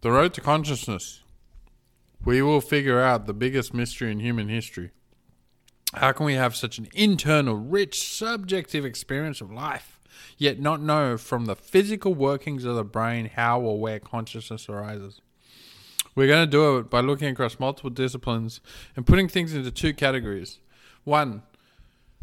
The 0.00 0.12
road 0.12 0.32
to 0.34 0.40
consciousness. 0.40 1.22
We 2.24 2.40
will 2.40 2.60
figure 2.60 3.00
out 3.00 3.26
the 3.26 3.34
biggest 3.34 3.74
mystery 3.74 4.12
in 4.12 4.20
human 4.20 4.48
history. 4.48 4.92
How 5.94 6.12
can 6.12 6.24
we 6.24 6.34
have 6.34 6.54
such 6.54 6.78
an 6.78 6.86
internal, 6.94 7.56
rich, 7.56 8.08
subjective 8.08 8.84
experience 8.84 9.40
of 9.40 9.50
life, 9.50 9.98
yet 10.36 10.60
not 10.60 10.80
know 10.80 11.16
from 11.16 11.46
the 11.46 11.56
physical 11.56 12.14
workings 12.14 12.64
of 12.64 12.76
the 12.76 12.84
brain 12.84 13.30
how 13.34 13.60
or 13.60 13.80
where 13.80 13.98
consciousness 13.98 14.68
arises? 14.68 15.20
We're 16.14 16.28
going 16.28 16.46
to 16.46 16.50
do 16.50 16.78
it 16.78 16.90
by 16.90 17.00
looking 17.00 17.28
across 17.28 17.58
multiple 17.58 17.90
disciplines 17.90 18.60
and 18.94 19.04
putting 19.04 19.28
things 19.28 19.52
into 19.52 19.72
two 19.72 19.94
categories. 19.94 20.60
One, 21.02 21.42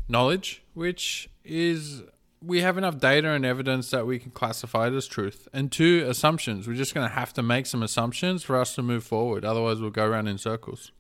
knowledge, 0.08 0.64
which 0.74 1.30
is 1.44 2.04
we 2.46 2.62
have 2.62 2.78
enough 2.78 3.00
data 3.00 3.30
and 3.30 3.46
evidence 3.46 3.90
that 3.90 4.06
we 4.06 4.20
can 4.20 4.32
classify 4.32 4.88
it 4.88 4.94
as 4.94 5.08
truth. 5.08 5.48
And 5.52 5.72
two, 5.72 6.06
assumptions. 6.08 6.68
We're 6.68 6.76
just 6.76 6.94
going 6.94 7.08
to 7.08 7.16
have 7.16 7.34
to 7.34 7.42
make 7.42 7.66
some 7.66 7.82
assumptions 7.82 8.44
for 8.44 8.56
us 8.56 8.76
to 8.76 8.84
move 8.84 9.04
forward. 9.04 9.44
Otherwise, 9.44 9.82
we'll 9.82 9.90
go 9.90 10.06
around 10.06 10.28
in 10.28 10.38
circles. 10.38 10.92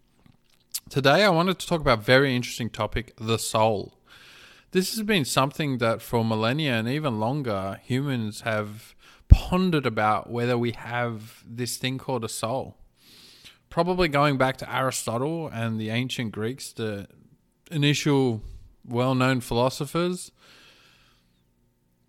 Today, 0.90 1.24
I 1.24 1.30
wanted 1.30 1.60
to 1.60 1.68
talk 1.68 1.82
about 1.82 2.00
a 2.00 2.02
very 2.02 2.36
interesting 2.36 2.70
topic 2.70 3.14
the 3.18 3.38
soul. 3.38 3.98
This 4.72 4.96
has 4.96 5.04
been 5.04 5.26
something 5.26 5.78
that 5.78 6.02
for 6.02 6.26
millennia 6.26 6.74
and 6.74 6.88
even 6.88 7.20
longer, 7.20 7.80
humans 7.84 8.41
have 8.41 8.96
pondered 9.27 9.86
about 9.86 10.30
whether 10.30 10.58
we 10.58 10.72
have 10.72 11.44
this 11.48 11.77
thing 11.77 11.98
called 11.98 12.24
a 12.24 12.30
soul. 12.30 12.77
Probably 13.70 14.08
going 14.08 14.38
back 14.38 14.58
to 14.58 14.76
Aristotle 14.76 15.48
and 15.48 15.80
the 15.80 15.90
ancient 15.90 16.32
Greeks, 16.32 16.72
the 16.72 17.08
initial 17.72 18.41
well 18.84 19.16
known 19.16 19.41
philosophers 19.41 20.32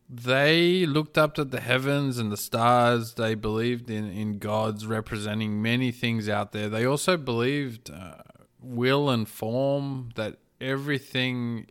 they 0.09 0.87
looked 0.87 1.19
up 1.19 1.39
at 1.39 1.51
the 1.51 1.61
heavens 1.61 2.19
and 2.19 2.31
the 2.31 2.37
stars. 2.37 3.15
They 3.15 3.35
believed 3.35 3.91
in, 3.91 4.09
in 4.11 4.39
gods 4.39 4.87
representing 4.87 5.61
many 5.61 5.91
things 5.91 6.29
out 6.29 6.53
there. 6.53 6.69
They 6.69 6.85
also 6.85 7.17
believed 7.17 7.91
uh, 7.91 8.19
will 8.61 9.11
and 9.11 9.29
form, 9.29 10.11
that 10.15 10.37
everything 10.61 11.67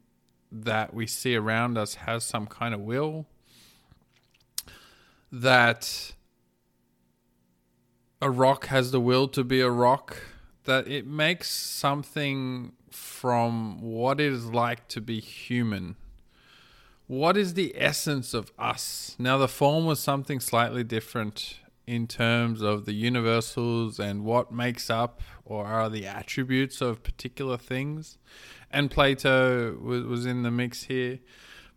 that 0.52 0.94
we 0.94 1.08
see 1.08 1.36
around 1.36 1.78
us 1.78 1.96
has 1.96 2.24
some 2.24 2.46
kind 2.46 2.74
of 2.74 2.82
will. 2.82 3.26
That 5.32 6.14
a 8.22 8.30
rock 8.30 8.68
has 8.68 8.92
the 8.92 9.00
will 9.00 9.30
to 9.30 9.44
be 9.44 9.62
a 9.62 9.70
rock. 9.70 10.18
That 10.66 10.88
it 10.88 11.08
makes 11.08 11.50
something 11.50 12.74
from 12.92 13.82
what 13.82 14.20
it 14.20 14.32
is 14.32 14.46
like 14.46 14.88
to 14.90 15.02
be 15.02 15.20
human 15.20 15.96
what 17.08 17.38
is 17.38 17.54
the 17.54 17.74
essence 17.76 18.34
of 18.34 18.52
us? 18.58 19.16
Now, 19.20 19.38
the 19.38 19.48
form 19.48 19.86
was 19.86 20.00
something 20.00 20.40
slightly 20.40 20.84
different 20.84 21.60
in 21.86 22.08
terms 22.08 22.62
of 22.62 22.86
the 22.86 22.94
universals 22.94 24.00
and 24.00 24.24
what 24.24 24.52
makes 24.52 24.90
up 24.90 25.22
or 25.44 25.66
are 25.66 25.90
the 25.90 26.08
attributes 26.08 26.82
of 26.82 27.04
particular 27.04 27.58
things. 27.58 28.18
And 28.72 28.90
Plato 28.90 29.78
was, 29.78 30.04
was 30.04 30.26
in 30.26 30.42
the 30.42 30.50
mix 30.50 30.84
here. 30.84 31.20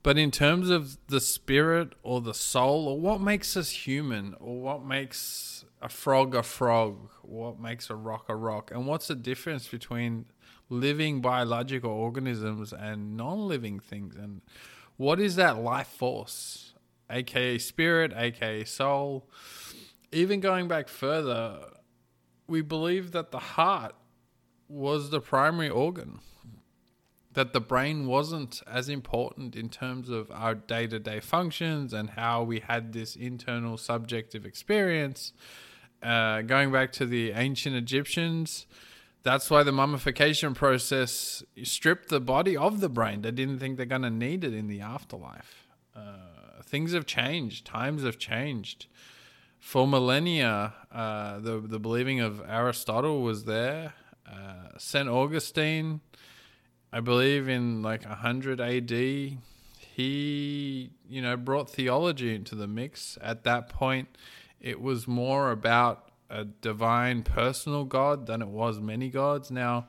But 0.02 0.16
in 0.16 0.30
terms 0.30 0.70
of 0.70 0.96
the 1.08 1.20
spirit 1.20 1.92
or 2.02 2.20
the 2.20 2.32
soul, 2.32 2.88
or 2.88 3.00
what 3.00 3.20
makes 3.20 3.56
us 3.56 3.70
human, 3.70 4.34
or 4.38 4.60
what 4.60 4.84
makes 4.84 5.64
a 5.82 5.88
frog 5.88 6.34
a 6.34 6.42
frog, 6.42 7.10
what 7.22 7.60
makes 7.60 7.90
a 7.90 7.96
rock 7.96 8.26
a 8.28 8.36
rock, 8.36 8.70
and 8.70 8.86
what's 8.86 9.08
the 9.08 9.16
difference 9.16 9.68
between 9.68 10.26
living 10.70 11.20
biological 11.20 11.90
organisms 11.90 12.72
and 12.72 13.16
non 13.16 13.48
living 13.48 13.80
things? 13.80 14.14
And 14.14 14.40
what 14.98 15.20
is 15.20 15.36
that 15.36 15.62
life 15.62 15.86
force, 15.86 16.74
aka 17.08 17.56
spirit, 17.56 18.12
aka 18.14 18.64
soul? 18.64 19.30
Even 20.12 20.40
going 20.40 20.68
back 20.68 20.88
further, 20.88 21.60
we 22.48 22.62
believe 22.62 23.12
that 23.12 23.30
the 23.30 23.38
heart 23.38 23.94
was 24.68 25.10
the 25.10 25.20
primary 25.20 25.70
organ, 25.70 26.18
that 27.32 27.52
the 27.52 27.60
brain 27.60 28.06
wasn't 28.06 28.60
as 28.66 28.88
important 28.88 29.54
in 29.54 29.68
terms 29.68 30.10
of 30.10 30.30
our 30.32 30.54
day 30.54 30.88
to 30.88 30.98
day 30.98 31.20
functions 31.20 31.92
and 31.92 32.10
how 32.10 32.42
we 32.42 32.58
had 32.58 32.92
this 32.92 33.14
internal 33.14 33.76
subjective 33.76 34.44
experience. 34.44 35.32
Uh, 36.02 36.42
going 36.42 36.72
back 36.72 36.90
to 36.92 37.06
the 37.06 37.30
ancient 37.32 37.76
Egyptians, 37.76 38.66
that's 39.22 39.50
why 39.50 39.62
the 39.62 39.72
mummification 39.72 40.54
process 40.54 41.42
stripped 41.62 42.08
the 42.08 42.20
body 42.20 42.56
of 42.56 42.80
the 42.80 42.88
brain. 42.88 43.22
They 43.22 43.30
didn't 43.30 43.58
think 43.58 43.76
they're 43.76 43.86
going 43.86 44.02
to 44.02 44.10
need 44.10 44.44
it 44.44 44.54
in 44.54 44.68
the 44.68 44.80
afterlife. 44.80 45.66
Uh, 45.94 46.62
things 46.62 46.92
have 46.92 47.06
changed. 47.06 47.66
Times 47.66 48.04
have 48.04 48.18
changed. 48.18 48.86
For 49.58 49.88
millennia, 49.88 50.74
uh, 50.92 51.40
the 51.40 51.60
the 51.60 51.80
believing 51.80 52.20
of 52.20 52.40
Aristotle 52.48 53.22
was 53.22 53.44
there. 53.44 53.94
Uh, 54.24 54.78
Saint 54.78 55.08
Augustine, 55.08 56.00
I 56.92 57.00
believe 57.00 57.48
in 57.48 57.82
like 57.82 58.04
100 58.04 58.60
AD, 58.60 58.90
he 58.90 60.90
you 61.08 61.22
know 61.22 61.36
brought 61.36 61.70
theology 61.70 62.34
into 62.34 62.54
the 62.54 62.68
mix. 62.68 63.18
At 63.20 63.42
that 63.44 63.68
point, 63.68 64.16
it 64.60 64.80
was 64.80 65.08
more 65.08 65.50
about 65.50 66.07
a 66.30 66.44
divine 66.44 67.22
personal 67.22 67.84
God 67.84 68.26
than 68.26 68.42
it 68.42 68.48
was 68.48 68.80
many 68.80 69.08
gods. 69.08 69.50
Now, 69.50 69.88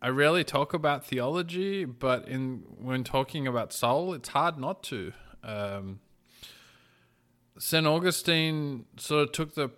I 0.00 0.08
rarely 0.08 0.44
talk 0.44 0.72
about 0.74 1.06
theology, 1.06 1.84
but 1.84 2.28
in 2.28 2.62
when 2.78 3.04
talking 3.04 3.46
about 3.46 3.72
soul, 3.72 4.14
it's 4.14 4.30
hard 4.30 4.58
not 4.58 4.82
to. 4.84 5.12
Um, 5.42 6.00
Saint 7.58 7.86
Augustine 7.86 8.84
sort 8.96 9.22
of 9.24 9.32
took 9.32 9.54
the 9.54 9.68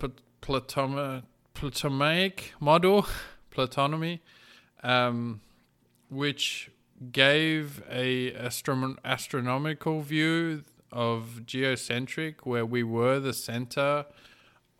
Platonic 1.55 2.53
model, 2.61 3.07
Platonomy, 3.51 4.21
um, 4.83 5.41
which 6.09 6.71
gave 7.13 7.83
a 7.91 8.35
astronomical 8.35 10.03
view 10.03 10.65
of 10.91 11.43
geocentric, 11.47 12.45
where 12.45 12.67
we 12.67 12.83
were 12.83 13.21
the 13.21 13.33
center 13.33 14.07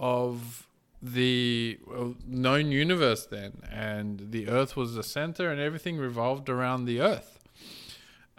of 0.01 0.68
the 1.01 1.79
known 2.27 2.73
universe 2.73 3.27
then, 3.27 3.63
and 3.71 4.31
the 4.31 4.49
Earth 4.49 4.77
was 4.77 4.95
the 4.95 5.03
center, 5.03 5.51
and 5.51 5.61
everything 5.61 5.99
revolved 5.99 6.49
around 6.49 6.85
the 6.85 7.01
Earth. 7.01 7.39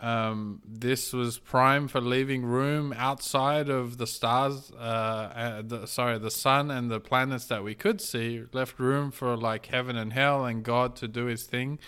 Um, 0.02 0.62
this 0.66 1.12
was 1.12 1.40
prime 1.40 1.90
for 1.90 2.00
leaving 2.00 2.46
room 2.46 2.94
outside 2.96 3.70
of 3.70 3.98
the 3.98 4.08
stars, 4.08 4.72
uh, 4.72 4.82
uh, 4.82 5.62
the, 5.66 5.88
sorry, 5.88 6.18
the 6.18 6.32
sun 6.32 6.72
and 6.72 6.90
the 6.90 7.02
planets 7.02 7.46
that 7.46 7.64
we 7.64 7.76
could 7.76 8.00
see, 8.00 8.44
left 8.54 8.80
room 8.80 9.12
for 9.12 9.36
like 9.36 9.66
heaven 9.66 9.98
and 9.98 10.14
hell 10.14 10.46
and 10.46 10.64
God 10.64 10.96
to 10.98 11.08
do 11.08 11.26
his 11.26 11.44
thing. 11.44 11.80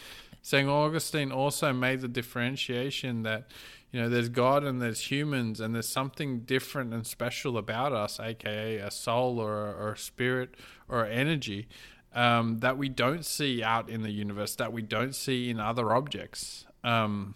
St. 0.41 0.67
Augustine 0.67 1.31
also 1.31 1.71
made 1.71 2.01
the 2.01 2.07
differentiation 2.07 3.23
that 3.23 3.47
you 3.91 4.01
know, 4.01 4.07
there's 4.07 4.29
God 4.29 4.63
and 4.63 4.81
there's 4.81 5.11
humans, 5.11 5.59
and 5.59 5.75
there's 5.75 5.89
something 5.89 6.41
different 6.41 6.93
and 6.93 7.05
special 7.05 7.57
about 7.57 7.91
us, 7.91 8.19
aka 8.19 8.77
a 8.77 8.89
soul 8.89 9.39
or 9.39 9.67
a, 9.67 9.73
or 9.73 9.91
a 9.93 9.97
spirit 9.97 10.55
or 10.87 11.05
energy, 11.05 11.67
um, 12.13 12.59
that 12.59 12.77
we 12.77 12.87
don't 12.87 13.25
see 13.25 13.61
out 13.61 13.89
in 13.89 14.01
the 14.01 14.11
universe, 14.11 14.55
that 14.55 14.71
we 14.71 14.81
don't 14.81 15.13
see 15.13 15.49
in 15.49 15.59
other 15.59 15.93
objects. 15.93 16.65
Um, 16.83 17.35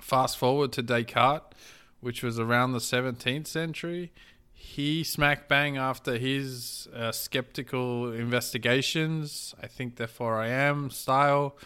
fast 0.00 0.38
forward 0.38 0.72
to 0.72 0.82
Descartes, 0.82 1.54
which 2.00 2.22
was 2.22 2.38
around 2.38 2.72
the 2.72 2.78
17th 2.78 3.46
century. 3.46 4.12
He 4.52 5.04
smack 5.04 5.48
bang 5.48 5.76
after 5.76 6.18
his 6.18 6.88
uh, 6.94 7.12
skeptical 7.12 8.12
investigations, 8.12 9.54
I 9.62 9.68
think 9.68 9.96
therefore 9.96 10.40
I 10.40 10.48
am 10.48 10.90
style 10.90 11.56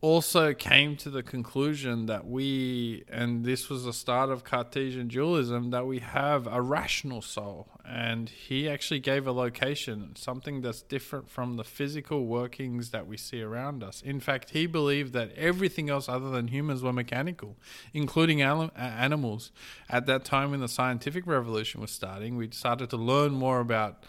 also 0.00 0.54
came 0.54 0.96
to 0.96 1.10
the 1.10 1.24
conclusion 1.24 2.06
that 2.06 2.24
we, 2.24 3.02
and 3.08 3.44
this 3.44 3.68
was 3.68 3.84
the 3.84 3.92
start 3.92 4.30
of 4.30 4.44
Cartesian 4.44 5.08
dualism, 5.08 5.70
that 5.70 5.86
we 5.86 5.98
have 5.98 6.46
a 6.46 6.62
rational 6.62 7.20
soul. 7.20 7.68
And 7.84 8.28
he 8.28 8.68
actually 8.68 9.00
gave 9.00 9.26
a 9.26 9.32
location, 9.32 10.14
something 10.14 10.60
that's 10.60 10.82
different 10.82 11.28
from 11.28 11.56
the 11.56 11.64
physical 11.64 12.26
workings 12.26 12.90
that 12.90 13.08
we 13.08 13.16
see 13.16 13.42
around 13.42 13.82
us. 13.82 14.00
In 14.02 14.20
fact, 14.20 14.50
he 14.50 14.66
believed 14.66 15.14
that 15.14 15.32
everything 15.32 15.90
else 15.90 16.08
other 16.08 16.30
than 16.30 16.48
humans 16.48 16.82
were 16.82 16.92
mechanical, 16.92 17.56
including 17.92 18.40
uh, 18.40 18.68
animals. 18.76 19.50
At 19.88 20.06
that 20.06 20.24
time, 20.24 20.52
when 20.52 20.60
the 20.60 20.68
scientific 20.68 21.26
revolution 21.26 21.80
was 21.80 21.90
starting, 21.90 22.36
we 22.36 22.50
started 22.52 22.88
to 22.90 22.96
learn 22.96 23.32
more 23.32 23.58
about 23.58 24.04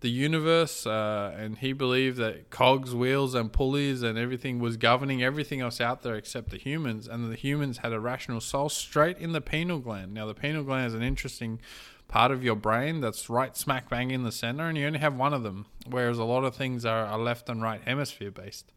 the 0.00 0.10
universe, 0.10 0.86
uh, 0.86 1.34
and 1.36 1.58
he 1.58 1.72
believed 1.72 2.18
that 2.18 2.50
cogs, 2.50 2.94
wheels, 2.94 3.34
and 3.34 3.52
pulleys 3.52 4.02
and 4.02 4.16
everything 4.16 4.60
was 4.60 4.76
governing 4.76 5.22
everything 5.22 5.60
else 5.60 5.80
out 5.80 6.02
there 6.02 6.14
except 6.14 6.50
the 6.50 6.56
humans, 6.56 7.08
and 7.08 7.30
the 7.30 7.36
humans 7.36 7.78
had 7.78 7.92
a 7.92 7.98
rational 7.98 8.40
soul 8.40 8.68
straight 8.68 9.18
in 9.18 9.32
the 9.32 9.40
pineal 9.40 9.80
gland. 9.80 10.14
Now, 10.14 10.26
the 10.26 10.34
pineal 10.34 10.62
gland 10.62 10.86
is 10.86 10.94
an 10.94 11.02
interesting 11.02 11.60
part 12.06 12.30
of 12.30 12.42
your 12.42 12.54
brain 12.54 13.00
that's 13.00 13.28
right 13.28 13.56
smack 13.56 13.90
bang 13.90 14.10
in 14.10 14.22
the 14.22 14.32
center, 14.32 14.68
and 14.68 14.78
you 14.78 14.86
only 14.86 15.00
have 15.00 15.16
one 15.16 15.34
of 15.34 15.42
them, 15.42 15.66
whereas 15.88 16.18
a 16.18 16.24
lot 16.24 16.44
of 16.44 16.54
things 16.54 16.84
are, 16.84 17.04
are 17.04 17.18
left 17.18 17.48
and 17.48 17.60
right 17.60 17.80
hemisphere 17.84 18.30
based. 18.30 18.72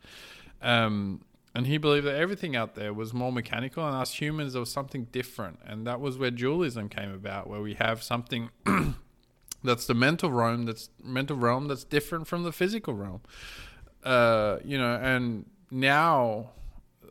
Um, 0.62 1.22
and 1.54 1.68
he 1.68 1.78
believed 1.78 2.06
that 2.06 2.16
everything 2.16 2.56
out 2.56 2.76
there 2.76 2.94
was 2.94 3.14
more 3.14 3.32
mechanical, 3.32 3.86
and 3.86 3.96
us 3.96 4.14
humans, 4.14 4.54
there 4.54 4.60
was 4.60 4.72
something 4.72 5.06
different, 5.12 5.60
and 5.66 5.86
that 5.86 6.00
was 6.02 6.18
where 6.18 6.32
dualism 6.32 6.90
came 6.90 7.14
about, 7.14 7.48
where 7.48 7.62
we 7.62 7.76
have 7.76 8.02
something 8.02 8.50
That's 9.64 9.86
the 9.86 9.94
mental 9.94 10.32
realm. 10.32 10.66
That's 10.66 10.90
mental 11.04 11.38
realm. 11.38 11.68
That's 11.68 11.84
different 11.84 12.28
from 12.28 12.44
the 12.44 12.52
physical 12.52 12.94
realm. 12.94 13.22
Uh, 14.04 14.58
you 14.64 14.78
know, 14.78 14.96
and 14.96 15.46
now, 15.70 16.52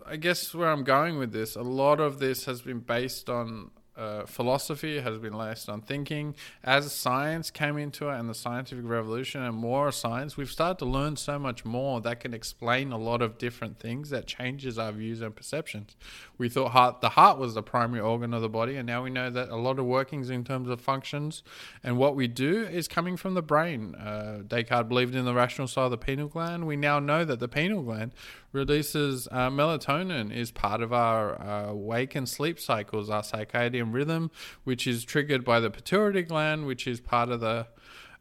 I 0.05 0.17
guess 0.17 0.55
where 0.55 0.71
I'm 0.71 0.85
going 0.85 1.19
with 1.19 1.33
this, 1.33 1.55
a 1.55 1.63
lot 1.63 2.01
of 2.01 2.19
this 2.19 2.45
has 2.47 2.61
been 2.63 2.81
based 2.81 3.31
on 3.31 3.71
uh, 4.01 4.25
philosophy 4.25 5.01
has 5.01 5.19
been 5.19 5.37
based 5.37 5.69
on 5.69 5.83
thinking. 5.83 6.35
As 6.65 6.91
science 6.93 7.51
came 7.51 7.77
into 7.77 8.09
it 8.09 8.19
and 8.19 8.29
the 8.29 8.35
scientific 8.35 8.85
revolution 8.87 9.43
and 9.43 9.55
more 9.55 9.93
science, 9.93 10.37
we've 10.37 10.51
started 10.51 10.79
to 10.79 10.87
learn 10.87 11.17
so 11.17 11.39
much 11.39 11.65
more 11.65 12.01
that 12.01 12.21
can 12.21 12.33
explain 12.33 12.93
a 12.93 12.99
lot 12.99 13.21
of 13.21 13.37
different 13.37 13.79
things 13.79 14.09
that 14.11 14.27
changes 14.27 14.79
our 14.79 14.93
views 14.93 15.21
and 15.21 15.37
perceptions. 15.37 15.97
We 16.39 16.49
thought 16.49 16.71
heart, 16.71 17.01
the 17.03 17.11
heart 17.11 17.39
was 17.39 17.55
the 17.55 17.63
primary 17.63 18.01
organ 18.01 18.33
of 18.33 18.41
the 18.41 18.49
body, 18.49 18.77
and 18.77 18.87
now 18.87 19.03
we 19.03 19.11
know 19.11 19.29
that 19.29 19.51
a 19.51 19.57
lot 19.57 19.79
of 19.79 19.85
workings 19.85 20.31
in 20.31 20.45
terms 20.45 20.71
of 20.71 20.81
functions 20.81 21.43
and 21.85 21.99
what 21.99 22.17
we 22.17 22.27
do 22.27 22.65
is 22.65 22.89
coming 22.89 23.17
from 23.17 23.35
the 23.35 23.43
brain. 23.43 23.95
Uh, 23.95 24.41
Descartes 24.47 24.89
believed 24.89 25.15
in 25.15 25.25
the 25.27 25.35
rational 25.35 25.69
side 25.69 25.85
of 25.85 25.91
the 25.91 25.99
pineal 25.99 26.29
gland. 26.29 26.67
We 26.67 26.77
now 26.77 26.99
know 26.99 27.25
that 27.25 27.39
the 27.39 27.49
pineal 27.49 27.83
gland 27.83 28.13
releases 28.53 29.29
uh, 29.31 29.49
melatonin 29.51 30.35
is 30.35 30.51
part 30.51 30.83
of 30.83 30.93
our 30.93 31.41
uh, 31.41 31.73
wake 31.73 32.15
and 32.15 32.29
sleep 32.29 32.59
cycles, 32.59 33.09
our 33.09 33.23
circadian 33.23 33.93
rhythm, 33.93 34.31
which 34.65 34.87
is 34.87 35.05
triggered 35.05 35.45
by 35.45 35.61
the 35.61 35.71
pituitary 35.71 36.23
gland, 36.23 36.67
which 36.67 36.87
is 36.87 37.01
part 37.01 37.29
of 37.31 37.41
the 37.41 37.67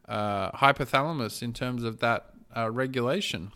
uh, 0.08 0.50
hypothalamus 0.52 1.42
in 1.42 1.52
terms 1.52 1.84
of 1.84 2.00
that 2.00 2.30
uh, 2.56 2.70
regulation. 2.70 3.52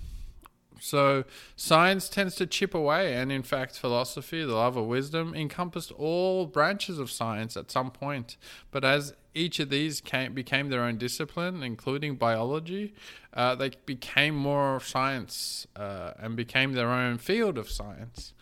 So 0.81 1.25
science 1.57 2.09
tends 2.09 2.35
to 2.37 2.47
chip 2.47 2.75
away, 2.75 3.15
and 3.15 3.33
in 3.33 3.43
fact, 3.43 3.79
philosophy, 3.79 4.45
the 4.45 4.55
love 4.55 4.77
of 4.77 4.87
wisdom, 4.87 5.35
encompassed 5.35 5.93
all 5.93 6.47
branches 6.47 6.99
of 6.99 7.11
science 7.11 7.57
at 7.57 7.71
some 7.71 7.91
point. 7.91 8.37
But 8.71 8.85
as 8.85 9.15
each 9.35 9.59
of 9.61 9.69
these 9.69 10.01
came, 10.01 10.33
became 10.33 10.69
their 10.69 10.83
own 10.83 10.97
discipline, 10.97 11.63
including 11.63 12.17
biology, 12.17 12.95
uh, 13.33 13.55
they 13.55 13.73
became 13.85 14.35
more 14.35 14.77
of 14.77 14.85
science 14.85 15.67
uh, 15.77 16.13
and 16.19 16.37
became 16.37 16.73
their 16.73 16.91
own 16.91 17.19
field 17.19 17.59
of 17.59 17.69
science. 17.69 18.33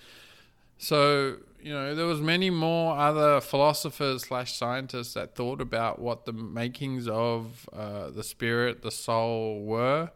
So 0.79 1.37
you 1.63 1.73
know, 1.73 1.95
there 1.95 2.07
was 2.07 2.21
many 2.21 2.51
more 2.51 2.99
other 2.99 3.41
philosophers 3.41 4.23
slash 4.23 4.55
scientists 4.55 5.15
that 5.15 5.37
thought 5.37 5.61
about 5.61 6.01
what 6.01 6.25
the 6.25 6.33
makings 6.33 7.07
of 7.07 7.69
uh, 7.73 8.11
the 8.11 8.25
spirit, 8.25 8.83
the 8.83 8.91
soul 8.91 9.63
were. 9.63 10.11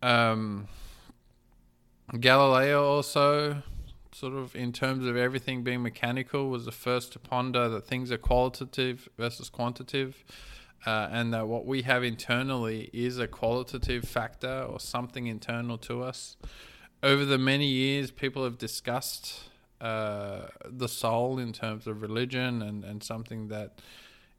Um, 0.00 0.66
Galileo 2.18 2.82
also, 2.82 3.62
sort 4.18 4.34
of 4.34 4.56
in 4.56 4.72
terms 4.72 5.06
of 5.06 5.16
everything 5.16 5.62
being 5.62 5.82
mechanical, 5.82 6.50
was 6.50 6.64
the 6.64 6.72
first 6.72 7.12
to 7.12 7.18
ponder 7.18 7.68
that 7.68 7.86
things 7.86 8.10
are 8.10 8.18
qualitative 8.18 9.08
versus 9.16 9.48
quantitative. 9.48 10.24
Uh, 10.86 11.08
and 11.10 11.34
that 11.34 11.48
what 11.48 11.66
we 11.66 11.82
have 11.82 12.04
internally 12.04 12.88
is 12.92 13.18
a 13.18 13.26
qualitative 13.26 14.04
factor 14.04 14.62
or 14.62 14.78
something 14.78 15.26
internal 15.26 15.76
to 15.76 16.04
us. 16.04 16.36
Over 17.02 17.24
the 17.24 17.36
many 17.36 17.66
years, 17.66 18.12
people 18.12 18.44
have 18.44 18.58
discussed 18.58 19.50
uh, 19.80 20.42
the 20.64 20.88
soul 20.88 21.38
in 21.40 21.52
terms 21.52 21.88
of 21.88 22.00
religion 22.00 22.62
and, 22.62 22.84
and 22.84 23.02
something 23.02 23.48
that 23.48 23.80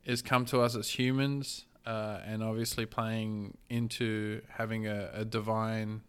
has 0.07 0.21
come 0.21 0.45
to 0.45 0.61
us 0.61 0.77
as 0.77 0.91
humans, 0.91 1.65
uh, 1.85 2.19
and 2.25 2.41
obviously 2.41 2.85
playing 2.85 3.57
into 3.69 4.41
having 4.49 4.87
a, 4.87 5.09
a 5.13 5.25
divine 5.25 6.01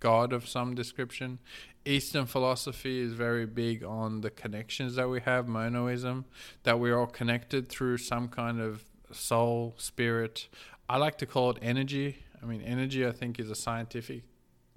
god 0.00 0.32
of 0.32 0.48
some 0.48 0.74
description. 0.74 1.38
Eastern 1.86 2.26
philosophy 2.26 3.00
is 3.00 3.12
very 3.12 3.46
big 3.46 3.84
on 3.84 4.20
the 4.20 4.30
connections 4.30 4.96
that 4.96 5.08
we 5.08 5.20
have, 5.20 5.46
monoism, 5.46 6.24
that 6.64 6.80
we're 6.80 6.98
all 6.98 7.06
connected 7.06 7.68
through 7.68 7.98
some 7.98 8.28
kind 8.28 8.60
of 8.60 8.84
soul, 9.12 9.74
spirit. 9.78 10.48
I 10.88 10.96
like 10.98 11.16
to 11.18 11.26
call 11.26 11.50
it 11.50 11.58
energy. 11.62 12.24
I 12.42 12.46
mean, 12.46 12.60
energy, 12.62 13.06
I 13.06 13.12
think, 13.12 13.38
is 13.38 13.50
a 13.50 13.54
scientific 13.54 14.22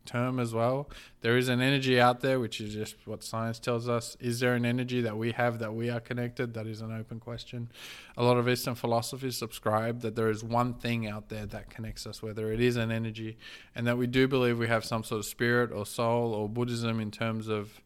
term 0.09 0.39
as 0.39 0.53
well. 0.53 0.89
There 1.21 1.37
is 1.37 1.49
an 1.49 1.61
energy 1.61 1.99
out 1.99 2.21
there, 2.21 2.39
which 2.39 2.59
is 2.59 2.73
just 2.73 2.95
what 3.05 3.23
science 3.23 3.59
tells 3.59 3.87
us. 3.87 4.17
Is 4.19 4.39
there 4.39 4.55
an 4.55 4.65
energy 4.65 5.01
that 5.01 5.15
we 5.15 5.31
have 5.33 5.59
that 5.59 5.73
we 5.73 5.89
are 5.89 5.99
connected? 5.99 6.53
That 6.55 6.65
is 6.65 6.81
an 6.81 6.91
open 6.97 7.19
question. 7.19 7.69
A 8.17 8.23
lot 8.23 8.37
of 8.37 8.49
Eastern 8.49 8.75
philosophies 8.75 9.37
subscribe 9.37 10.01
that 10.01 10.15
there 10.15 10.29
is 10.29 10.43
one 10.43 10.73
thing 10.73 11.07
out 11.07 11.29
there 11.29 11.45
that 11.45 11.69
connects 11.69 12.07
us, 12.07 12.23
whether 12.23 12.51
it 12.51 12.59
is 12.59 12.75
an 12.75 12.91
energy, 12.91 13.37
and 13.75 13.85
that 13.85 13.97
we 13.97 14.07
do 14.07 14.27
believe 14.27 14.57
we 14.57 14.67
have 14.67 14.83
some 14.83 15.03
sort 15.03 15.19
of 15.19 15.25
spirit 15.25 15.71
or 15.71 15.85
soul 15.85 16.33
or 16.33 16.49
Buddhism 16.49 16.99
in 16.99 17.11
terms 17.11 17.47
of, 17.47 17.79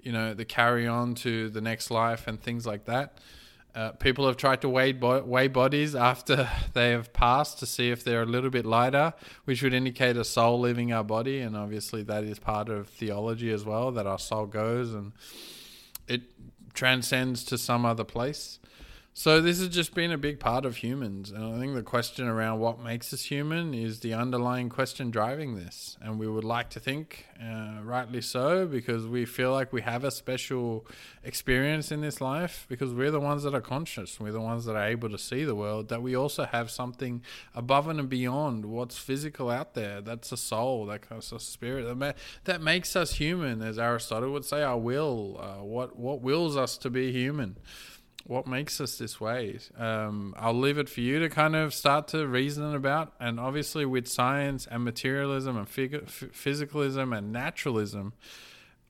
you 0.00 0.12
know, 0.12 0.32
the 0.34 0.44
carry 0.44 0.86
on 0.86 1.14
to 1.16 1.48
the 1.50 1.60
next 1.60 1.90
life 1.90 2.26
and 2.28 2.40
things 2.40 2.66
like 2.66 2.84
that. 2.84 3.18
Uh, 3.74 3.90
people 3.92 4.24
have 4.26 4.36
tried 4.36 4.60
to 4.60 4.68
weigh, 4.68 4.92
bo- 4.92 5.24
weigh 5.24 5.48
bodies 5.48 5.96
after 5.96 6.48
they 6.74 6.90
have 6.90 7.12
passed 7.12 7.58
to 7.58 7.66
see 7.66 7.90
if 7.90 8.04
they're 8.04 8.22
a 8.22 8.26
little 8.26 8.50
bit 8.50 8.64
lighter, 8.64 9.12
which 9.46 9.62
would 9.62 9.74
indicate 9.74 10.16
a 10.16 10.24
soul 10.24 10.60
leaving 10.60 10.92
our 10.92 11.02
body. 11.02 11.40
And 11.40 11.56
obviously, 11.56 12.02
that 12.04 12.22
is 12.22 12.38
part 12.38 12.68
of 12.68 12.88
theology 12.88 13.50
as 13.50 13.64
well 13.64 13.90
that 13.92 14.06
our 14.06 14.18
soul 14.18 14.46
goes 14.46 14.94
and 14.94 15.12
it 16.06 16.22
transcends 16.72 17.44
to 17.44 17.58
some 17.58 17.84
other 17.84 18.04
place. 18.04 18.60
So 19.16 19.40
this 19.40 19.60
has 19.60 19.68
just 19.68 19.94
been 19.94 20.10
a 20.10 20.18
big 20.18 20.40
part 20.40 20.64
of 20.66 20.78
humans, 20.78 21.30
and 21.30 21.44
I 21.44 21.56
think 21.60 21.76
the 21.76 21.84
question 21.84 22.26
around 22.26 22.58
what 22.58 22.80
makes 22.80 23.14
us 23.14 23.22
human 23.22 23.72
is 23.72 24.00
the 24.00 24.12
underlying 24.12 24.68
question 24.68 25.12
driving 25.12 25.54
this. 25.54 25.96
And 26.02 26.18
we 26.18 26.26
would 26.26 26.42
like 26.42 26.68
to 26.70 26.80
think, 26.80 27.24
uh, 27.40 27.78
rightly 27.84 28.20
so, 28.20 28.66
because 28.66 29.06
we 29.06 29.24
feel 29.24 29.52
like 29.52 29.72
we 29.72 29.82
have 29.82 30.02
a 30.02 30.10
special 30.10 30.84
experience 31.22 31.92
in 31.92 32.00
this 32.00 32.20
life 32.20 32.66
because 32.68 32.92
we're 32.92 33.12
the 33.12 33.20
ones 33.20 33.44
that 33.44 33.54
are 33.54 33.60
conscious, 33.60 34.18
we're 34.18 34.32
the 34.32 34.40
ones 34.40 34.64
that 34.64 34.74
are 34.74 34.84
able 34.84 35.08
to 35.10 35.18
see 35.18 35.44
the 35.44 35.54
world. 35.54 35.90
That 35.90 36.02
we 36.02 36.16
also 36.16 36.46
have 36.46 36.68
something 36.68 37.22
above 37.54 37.86
and 37.86 38.08
beyond 38.08 38.66
what's 38.66 38.98
physical 38.98 39.48
out 39.48 39.74
there. 39.74 40.00
That's 40.00 40.32
a 40.32 40.36
soul, 40.36 40.86
that 40.86 41.08
kind 41.08 41.22
of 41.22 41.40
spirit 41.40 41.84
that, 41.84 41.94
ma- 41.94 42.12
that 42.44 42.60
makes 42.60 42.96
us 42.96 43.12
human, 43.12 43.62
as 43.62 43.78
Aristotle 43.78 44.32
would 44.32 44.44
say. 44.44 44.64
Our 44.64 44.76
will, 44.76 45.38
uh, 45.40 45.62
what 45.62 45.96
what 45.96 46.20
wills 46.20 46.56
us 46.56 46.76
to 46.78 46.90
be 46.90 47.12
human 47.12 47.58
what 48.26 48.46
makes 48.46 48.80
us 48.80 48.96
this 48.96 49.20
way? 49.20 49.58
Um, 49.76 50.34
I'll 50.38 50.58
leave 50.58 50.78
it 50.78 50.88
for 50.88 51.00
you 51.00 51.18
to 51.20 51.28
kind 51.28 51.54
of 51.54 51.74
start 51.74 52.08
to 52.08 52.26
reason 52.26 52.74
about. 52.74 53.12
And 53.20 53.38
obviously, 53.38 53.84
with 53.84 54.08
science 54.08 54.66
and 54.70 54.82
materialism 54.82 55.56
and 55.56 55.68
fig- 55.68 56.06
physicalism 56.06 57.16
and 57.16 57.32
naturalism, 57.32 58.14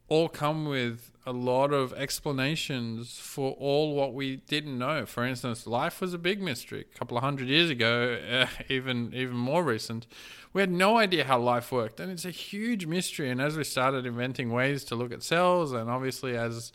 all 0.09 0.29
come 0.29 0.67
with 0.67 1.11
a 1.27 1.33
lot 1.33 1.73
of 1.73 1.93
explanations 1.95 3.19
for 3.19 3.53
all 3.53 3.95
what 3.95 4.13
we 4.15 4.37
didn't 4.37 4.79
know. 4.79 5.07
For 5.07 5.25
instance, 5.25 5.67
life 5.67 6.01
was 6.01 6.13
a 6.13 6.19
big 6.19 6.41
mystery. 6.41 6.85
A 6.95 6.99
couple 6.99 7.17
of 7.17 7.25
hundred 7.25 7.49
years 7.49 7.71
ago, 7.71 8.19
uh, 8.31 8.47
even 8.69 9.13
even 9.15 9.37
more 9.37 9.65
recent, 9.65 10.07
we 10.53 10.61
had 10.61 10.71
no 10.71 10.99
idea 10.99 11.25
how 11.25 11.41
life 11.41 11.73
worked, 11.73 11.99
and 11.99 12.13
it's 12.13 12.25
a 12.25 12.31
huge 12.31 12.87
mystery. 12.87 13.31
And 13.31 13.41
as 13.41 13.57
we 13.57 13.65
started 13.65 14.07
inventing 14.07 14.53
ways 14.53 14.85
to 14.85 14.95
look 14.95 15.13
at 15.13 15.25
cells, 15.25 15.73
and 15.73 15.91
obviously 15.91 16.37
as 16.37 16.71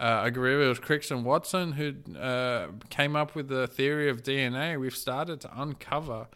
uh, 0.00 0.22
I 0.24 0.30
it 0.62 0.68
was 0.68 0.78
Watson 1.24 1.72
who 1.72 1.94
uh, 2.18 2.68
came 2.88 3.14
up 3.14 3.34
with 3.34 3.48
the 3.48 3.66
theory 3.66 4.08
of 4.08 4.22
DNA. 4.22 4.80
We've 4.80 4.96
started 4.96 5.42
to 5.42 5.60
uncover 5.60 6.28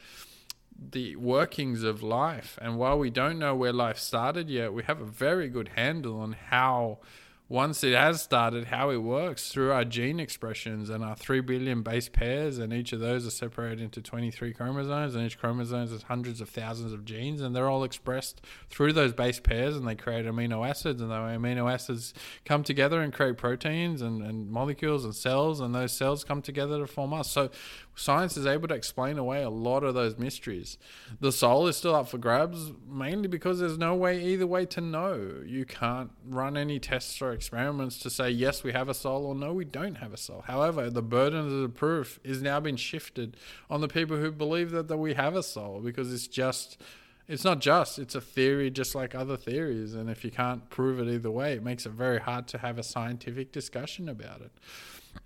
the 0.78 1.16
workings 1.16 1.82
of 1.82 2.02
life, 2.02 2.58
and 2.60 2.76
while 2.76 2.98
we 2.98 3.08
don't 3.08 3.38
know 3.38 3.54
where 3.54 3.72
life 3.72 3.98
started 3.98 4.50
yet, 4.50 4.74
we 4.74 4.82
have 4.82 5.00
a 5.00 5.06
very 5.06 5.48
good 5.48 5.70
handle 5.76 6.20
on 6.20 6.36
how 6.50 6.98
once 7.46 7.84
it 7.84 7.92
has 7.94 8.22
started, 8.22 8.64
how 8.64 8.88
it 8.88 8.96
works 8.96 9.48
through 9.48 9.70
our 9.70 9.84
gene 9.84 10.18
expressions 10.18 10.88
and 10.88 11.04
our 11.04 11.14
3 11.14 11.40
billion 11.40 11.82
base 11.82 12.08
pairs, 12.08 12.56
and 12.56 12.72
each 12.72 12.94
of 12.94 13.00
those 13.00 13.26
are 13.26 13.30
separated 13.30 13.82
into 13.82 14.00
23 14.00 14.54
chromosomes, 14.54 15.14
and 15.14 15.26
each 15.26 15.38
chromosome 15.38 15.86
has 15.86 16.02
hundreds 16.04 16.40
of 16.40 16.48
thousands 16.48 16.94
of 16.94 17.04
genes, 17.04 17.42
and 17.42 17.54
they're 17.54 17.68
all 17.68 17.84
expressed 17.84 18.40
through 18.70 18.94
those 18.94 19.12
base 19.12 19.40
pairs, 19.40 19.76
and 19.76 19.86
they 19.86 19.94
create 19.94 20.24
amino 20.24 20.66
acids, 20.66 21.02
and 21.02 21.10
those 21.10 21.18
amino 21.18 21.70
acids 21.70 22.14
come 22.46 22.62
together 22.62 23.02
and 23.02 23.12
create 23.12 23.36
proteins 23.36 24.00
and, 24.00 24.22
and 24.22 24.50
molecules 24.50 25.04
and 25.04 25.14
cells, 25.14 25.60
and 25.60 25.74
those 25.74 25.92
cells 25.92 26.24
come 26.24 26.40
together 26.40 26.78
to 26.78 26.86
form 26.86 27.12
us. 27.12 27.30
So 27.30 27.50
science 27.94 28.38
is 28.38 28.46
able 28.46 28.68
to 28.68 28.74
explain 28.74 29.18
away 29.18 29.42
a 29.42 29.50
lot 29.50 29.84
of 29.84 29.92
those 29.92 30.16
mysteries. 30.16 30.78
The 31.20 31.30
soul 31.30 31.66
is 31.66 31.76
still 31.76 31.94
up 31.94 32.08
for 32.08 32.16
grabs, 32.16 32.72
mainly 32.88 33.28
because 33.28 33.60
there's 33.60 33.76
no 33.76 33.94
way 33.94 34.24
either 34.24 34.46
way 34.46 34.64
to 34.64 34.80
know. 34.80 35.42
You 35.44 35.66
can't 35.66 36.10
run 36.26 36.56
any 36.56 36.78
tests 36.80 37.20
or 37.20 37.33
experiments 37.34 37.98
to 37.98 38.10
say, 38.10 38.30
yes, 38.30 38.62
we 38.62 38.72
have 38.72 38.88
a 38.88 38.94
soul, 38.94 39.26
or 39.26 39.34
no, 39.34 39.52
we 39.52 39.64
don't 39.64 39.96
have 39.96 40.12
a 40.12 40.16
soul. 40.16 40.44
However, 40.46 40.88
the 40.88 41.02
burden 41.02 41.40
of 41.40 41.60
the 41.60 41.68
proof 41.68 42.18
is 42.24 42.40
now 42.40 42.60
been 42.60 42.76
shifted 42.76 43.36
on 43.68 43.80
the 43.80 43.88
people 43.88 44.16
who 44.16 44.32
believe 44.32 44.70
that, 44.70 44.88
that 44.88 44.96
we 44.96 45.14
have 45.14 45.36
a 45.36 45.42
soul 45.42 45.80
because 45.80 46.12
it's 46.12 46.26
just. 46.26 46.80
It's 47.26 47.42
not 47.42 47.60
just, 47.60 47.98
it's 47.98 48.14
a 48.14 48.20
theory 48.20 48.70
just 48.70 48.94
like 48.94 49.14
other 49.14 49.38
theories. 49.38 49.94
And 49.94 50.10
if 50.10 50.26
you 50.26 50.30
can't 50.30 50.68
prove 50.68 51.00
it 51.00 51.10
either 51.10 51.30
way, 51.30 51.54
it 51.54 51.62
makes 51.62 51.86
it 51.86 51.92
very 51.92 52.20
hard 52.20 52.46
to 52.48 52.58
have 52.58 52.76
a 52.76 52.82
scientific 52.82 53.50
discussion 53.50 54.10
about 54.10 54.42
it 54.42 54.52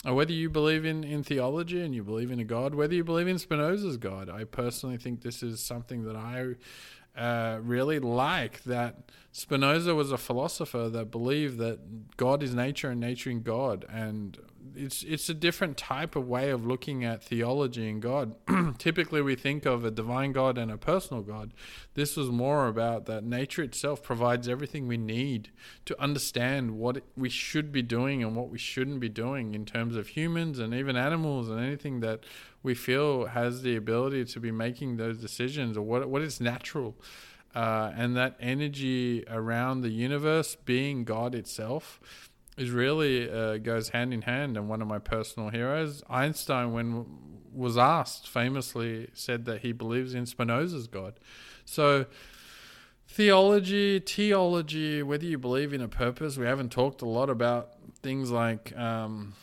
whether 0.05 0.33
you 0.33 0.49
believe 0.49 0.85
in, 0.85 1.05
in 1.05 1.23
theology 1.23 1.81
and 1.81 1.95
you 1.95 2.03
believe 2.03 2.31
in 2.31 2.41
a 2.41 2.45
God, 2.45 2.75
whether 2.75 2.95
you 2.95 3.05
believe 3.05 3.29
in 3.29 3.39
Spinoza's 3.39 3.97
God, 3.97 4.29
I 4.29 4.45
personally 4.45 4.97
think 4.97 5.23
this 5.23 5.43
is 5.43 5.61
something 5.61 6.05
that 6.05 6.17
I 6.17 6.55
uh, 7.21 7.59
really 7.63 7.99
like. 7.99 8.63
That 8.65 9.11
Spinoza 9.39 9.95
was 9.95 10.11
a 10.11 10.19
philosopher 10.19 10.89
that 10.89 11.13
believed 11.13 11.59
that 11.59 12.17
God 12.17 12.43
is 12.43 12.55
nature 12.55 12.91
and 12.91 13.01
nature 13.01 13.31
in 13.31 13.43
God, 13.43 13.85
and 13.89 14.37
it's 14.75 15.05
it's 15.05 15.29
a 15.29 15.35
different 15.35 15.77
type 15.77 16.17
of 16.17 16.27
way 16.27 16.51
of 16.51 16.67
looking 16.67 17.05
at 17.05 17.23
theology 17.23 17.89
and 17.89 18.03
God. 18.03 18.35
Typically, 18.79 19.23
we 19.23 19.37
think 19.37 19.65
of 19.65 19.85
a 19.85 19.93
divine 19.93 20.33
God 20.33 20.59
and 20.59 20.73
a 20.73 20.77
personal 20.77 21.23
God. 21.23 21.55
This 21.95 22.17
was 22.17 22.31
more 22.31 22.67
about 22.67 23.07
that 23.07 23.23
nature 23.23 23.63
itself 23.63 24.03
provides 24.03 24.49
everything 24.49 24.89
we 24.89 24.97
need 24.97 25.51
to 25.85 26.03
understand 26.03 26.73
what 26.73 27.05
we 27.17 27.29
should 27.29 27.71
be 27.71 27.83
doing 27.83 28.25
and 28.25 28.35
what 28.35 28.51
we 28.51 28.59
shouldn't 28.59 28.99
be 28.99 29.09
doing 29.09 29.55
in 29.55 29.65
terms 29.65 29.95
of 29.95 30.09
humans 30.09 30.59
and 30.59 30.75
even 30.75 30.97
animals 30.97 31.49
and 31.49 31.61
anything 31.61 32.01
that 32.01 32.25
we 32.65 32.75
feel 32.75 33.27
has 33.27 33.63
the 33.63 33.77
ability 33.77 34.25
to 34.25 34.41
be 34.41 34.51
making 34.51 34.97
those 34.97 35.19
decisions 35.19 35.77
or 35.77 35.83
what 35.83 36.09
what 36.09 36.23
is 36.23 36.41
natural. 36.41 36.97
Uh, 37.59 37.93
and 37.97 38.17
that 38.17 38.37
energy 38.39 39.25
around 39.29 39.81
the 39.81 39.89
universe 39.89 40.55
being 40.65 41.03
God 41.03 41.35
itself 41.35 42.01
is 42.57 42.71
really 42.71 43.29
uh, 43.29 43.57
goes 43.57 43.89
hand 43.89 44.15
in 44.15 44.23
hand. 44.23 44.57
And 44.57 44.69
one 44.69 44.81
of 44.81 44.87
my 44.87 45.01
personal 45.01 45.49
heroes, 45.49 46.05
Einstein, 46.09 46.73
when 46.73 47.05
was 47.53 47.77
asked, 47.77 48.29
famously 48.29 49.09
said 49.13 49.45
that 49.47 49.63
he 49.63 49.73
believes 49.73 50.15
in 50.15 50.25
Spinoza's 50.25 50.87
God. 50.87 51.19
So 51.65 52.07
theology, 53.09 53.99
theology, 53.99 55.03
whether 55.03 55.25
you 55.25 55.37
believe 55.37 55.73
in 55.73 55.81
a 55.81 55.89
purpose, 55.89 56.37
we 56.37 56.47
haven't 56.47 56.71
talked 56.71 57.03
a 57.03 57.09
lot 57.09 57.29
about 57.29 57.71
things 58.05 58.31
like 58.31 58.73
um, 58.79 59.35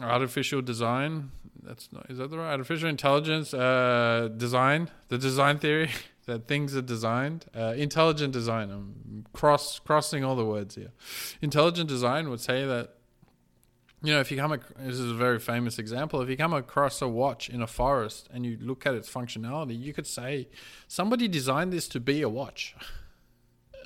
artificial 0.00 0.60
design. 0.60 1.30
That's 1.62 1.92
not 1.92 2.10
is 2.10 2.18
that 2.18 2.32
the 2.32 2.38
right 2.38 2.50
artificial 2.50 2.88
intelligence 2.88 3.54
uh, 3.54 4.28
design, 4.36 4.90
the 5.06 5.18
design 5.18 5.58
theory. 5.60 5.90
that 6.30 6.46
things 6.46 6.76
are 6.76 6.82
designed. 6.82 7.46
Uh, 7.54 7.74
intelligent 7.76 8.32
design. 8.32 8.70
I'm 8.70 9.26
cross 9.32 9.80
crossing 9.80 10.24
all 10.24 10.36
the 10.36 10.44
words 10.44 10.76
here. 10.76 10.92
Intelligent 11.42 11.88
design 11.88 12.30
would 12.30 12.40
say 12.40 12.64
that 12.64 12.94
you 14.02 14.12
know 14.12 14.20
if 14.20 14.30
you 14.30 14.36
come 14.36 14.52
ac- 14.52 14.74
this 14.78 14.98
is 14.98 15.10
a 15.10 15.14
very 15.14 15.40
famous 15.40 15.78
example. 15.78 16.22
If 16.22 16.28
you 16.28 16.36
come 16.36 16.54
across 16.54 17.02
a 17.02 17.08
watch 17.08 17.50
in 17.50 17.60
a 17.60 17.66
forest 17.66 18.28
and 18.32 18.46
you 18.46 18.56
look 18.60 18.86
at 18.86 18.94
its 18.94 19.10
functionality, 19.10 19.78
you 19.78 19.92
could 19.92 20.06
say 20.06 20.48
somebody 20.86 21.26
designed 21.26 21.72
this 21.72 21.88
to 21.88 22.00
be 22.00 22.22
a 22.22 22.28
watch. 22.28 22.76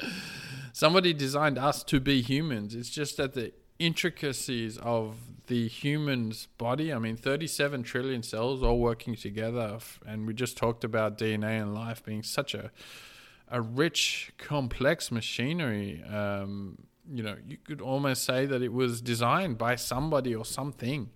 somebody 0.75 1.15
designed 1.15 1.57
us 1.57 1.83
to 1.85 1.99
be 1.99 2.21
humans. 2.21 2.75
It's 2.75 2.91
just 2.91 3.17
that 3.17 3.33
the 3.33 3.53
intricacies 3.79 4.79
of 4.79 5.17
the 5.47 5.69
human's 5.69 6.47
body. 6.59 6.93
I 6.93 6.99
mean, 6.99 7.17
37 7.17 7.83
trillion 7.83 8.23
cells 8.23 8.63
all 8.63 8.79
working 8.79 9.15
together. 9.15 9.79
And 10.07 10.27
we 10.27 10.35
just 10.35 10.57
talked 10.57 10.85
about 10.85 11.19
DNA 11.19 11.61
and 11.61 11.75
life 11.75 12.03
being 12.05 12.23
such 12.23 12.55
a, 12.55 12.71
a 13.49 13.61
rich, 13.61 14.33
complex 14.39 15.11
machinery. 15.11 16.03
Um, 16.05 16.79
you 17.13 17.23
know, 17.23 17.37
you 17.47 17.59
could 17.59 17.81
almost 17.81 18.25
say 18.25 18.47
that 18.47 18.63
it 18.63 18.73
was 18.73 19.01
designed 19.01 19.59
by 19.59 19.77
somebody 19.77 20.35
or 20.35 20.45
something 20.45 21.11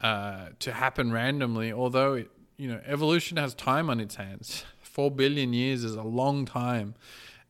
uh, 0.00 0.48
to 0.60 0.72
happen 0.72 1.12
randomly, 1.12 1.72
although, 1.72 2.14
it, 2.14 2.30
you 2.56 2.68
know, 2.68 2.80
evolution 2.86 3.36
has 3.36 3.54
time 3.54 3.90
on 3.90 4.00
its 4.00 4.14
hands. 4.14 4.64
Four 4.80 5.10
billion 5.10 5.52
years 5.52 5.84
is 5.84 5.94
a 5.94 6.02
long 6.02 6.46
time 6.46 6.94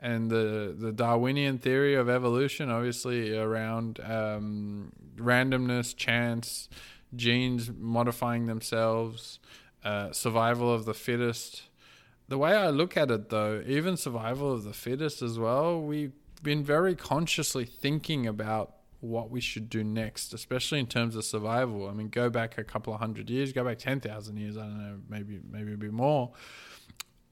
and 0.07 0.31
the 0.31 0.73
the 0.79 0.93
Darwinian 0.93 1.59
theory 1.59 1.95
of 1.97 2.09
evolution, 2.09 2.71
obviously 2.71 3.37
around 3.37 3.99
um, 4.01 4.93
randomness, 5.17 5.97
chance, 5.97 6.69
genes 7.17 7.71
modifying 7.77 8.47
themselves, 8.47 9.41
uh, 9.85 10.13
survival 10.13 10.73
of 10.73 10.85
the 10.85 10.95
fittest. 10.95 11.63
The 12.29 12.39
way 12.39 12.55
I 12.55 12.71
look 12.71 12.97
at 12.97 13.11
it, 13.11 13.31
though, 13.31 13.63
even 13.67 13.97
survival 13.97 14.53
of 14.53 14.63
the 14.63 14.73
fittest 14.73 15.23
as 15.23 15.41
well, 15.41 15.81
we've 15.81 16.13
been 16.41 16.63
very 16.63 16.95
consciously 16.95 17.65
thinking 17.65 18.29
about 18.29 18.75
what 19.01 19.31
we 19.31 19.41
should 19.41 19.69
do 19.69 19.83
next, 19.83 20.33
especially 20.33 20.79
in 20.79 20.87
terms 20.87 21.17
of 21.17 21.25
survival. 21.25 21.89
I 21.89 21.93
mean, 21.93 22.09
go 22.09 22.31
back 22.31 22.59
a 22.59 22.65
couple 22.65 22.95
of 22.95 23.01
hundred 23.01 23.29
years, 23.29 23.53
go 23.53 23.65
back 23.65 23.79
ten 23.79 23.99
thousand 23.99 24.37
years. 24.37 24.57
I 24.57 24.63
don't 24.63 24.79
know, 24.79 24.99
maybe 25.09 25.41
maybe 25.51 25.73
a 25.73 25.77
bit 25.77 25.93
more 25.93 26.33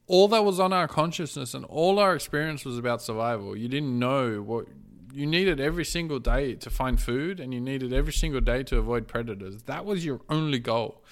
all 0.07 0.27
that 0.27 0.43
was 0.43 0.59
on 0.59 0.71
our 0.71 0.87
consciousness 0.87 1.53
and 1.53 1.65
all 1.65 1.99
our 1.99 2.15
experience 2.15 2.63
was 2.63 2.77
about 2.77 3.01
survival. 3.01 3.57
You 3.57 3.67
didn't 3.67 3.97
know 3.97 4.41
what 4.41 4.67
you 5.13 5.25
needed 5.25 5.59
every 5.59 5.85
single 5.85 6.19
day 6.19 6.55
to 6.55 6.69
find 6.69 6.99
food 6.99 7.39
and 7.39 7.53
you 7.53 7.61
needed 7.61 7.93
every 7.93 8.13
single 8.13 8.41
day 8.41 8.63
to 8.63 8.77
avoid 8.77 9.07
predators. 9.07 9.63
That 9.63 9.85
was 9.85 10.05
your 10.05 10.21
only 10.29 10.59
goal. 10.59 11.03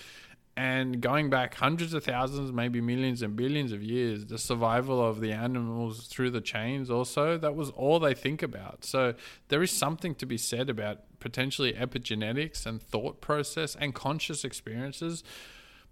And 0.55 1.01
going 1.01 1.31
back 1.31 1.55
hundreds 1.55 1.95
of 1.95 2.03
thousands, 2.03 2.51
maybe 2.51 2.79
millions 2.79 3.23
and 3.23 3.35
billions 3.35 3.71
of 3.71 3.81
years, 3.81 4.27
the 4.27 4.37
survival 4.37 5.03
of 5.03 5.19
the 5.19 5.31
animals 5.31 6.05
through 6.05 6.29
the 6.29 6.41
chains 6.41 6.91
also, 6.91 7.39
that 7.39 7.55
was 7.55 7.71
all 7.71 7.99
they 7.99 8.13
think 8.13 8.43
about. 8.43 8.85
So 8.85 9.15
there 9.47 9.63
is 9.63 9.71
something 9.71 10.13
to 10.15 10.27
be 10.27 10.37
said 10.37 10.69
about 10.69 10.99
potentially 11.19 11.73
epigenetics 11.73 12.67
and 12.67 12.79
thought 12.79 13.19
process 13.19 13.75
and 13.75 13.95
conscious 13.95 14.43
experiences 14.43 15.23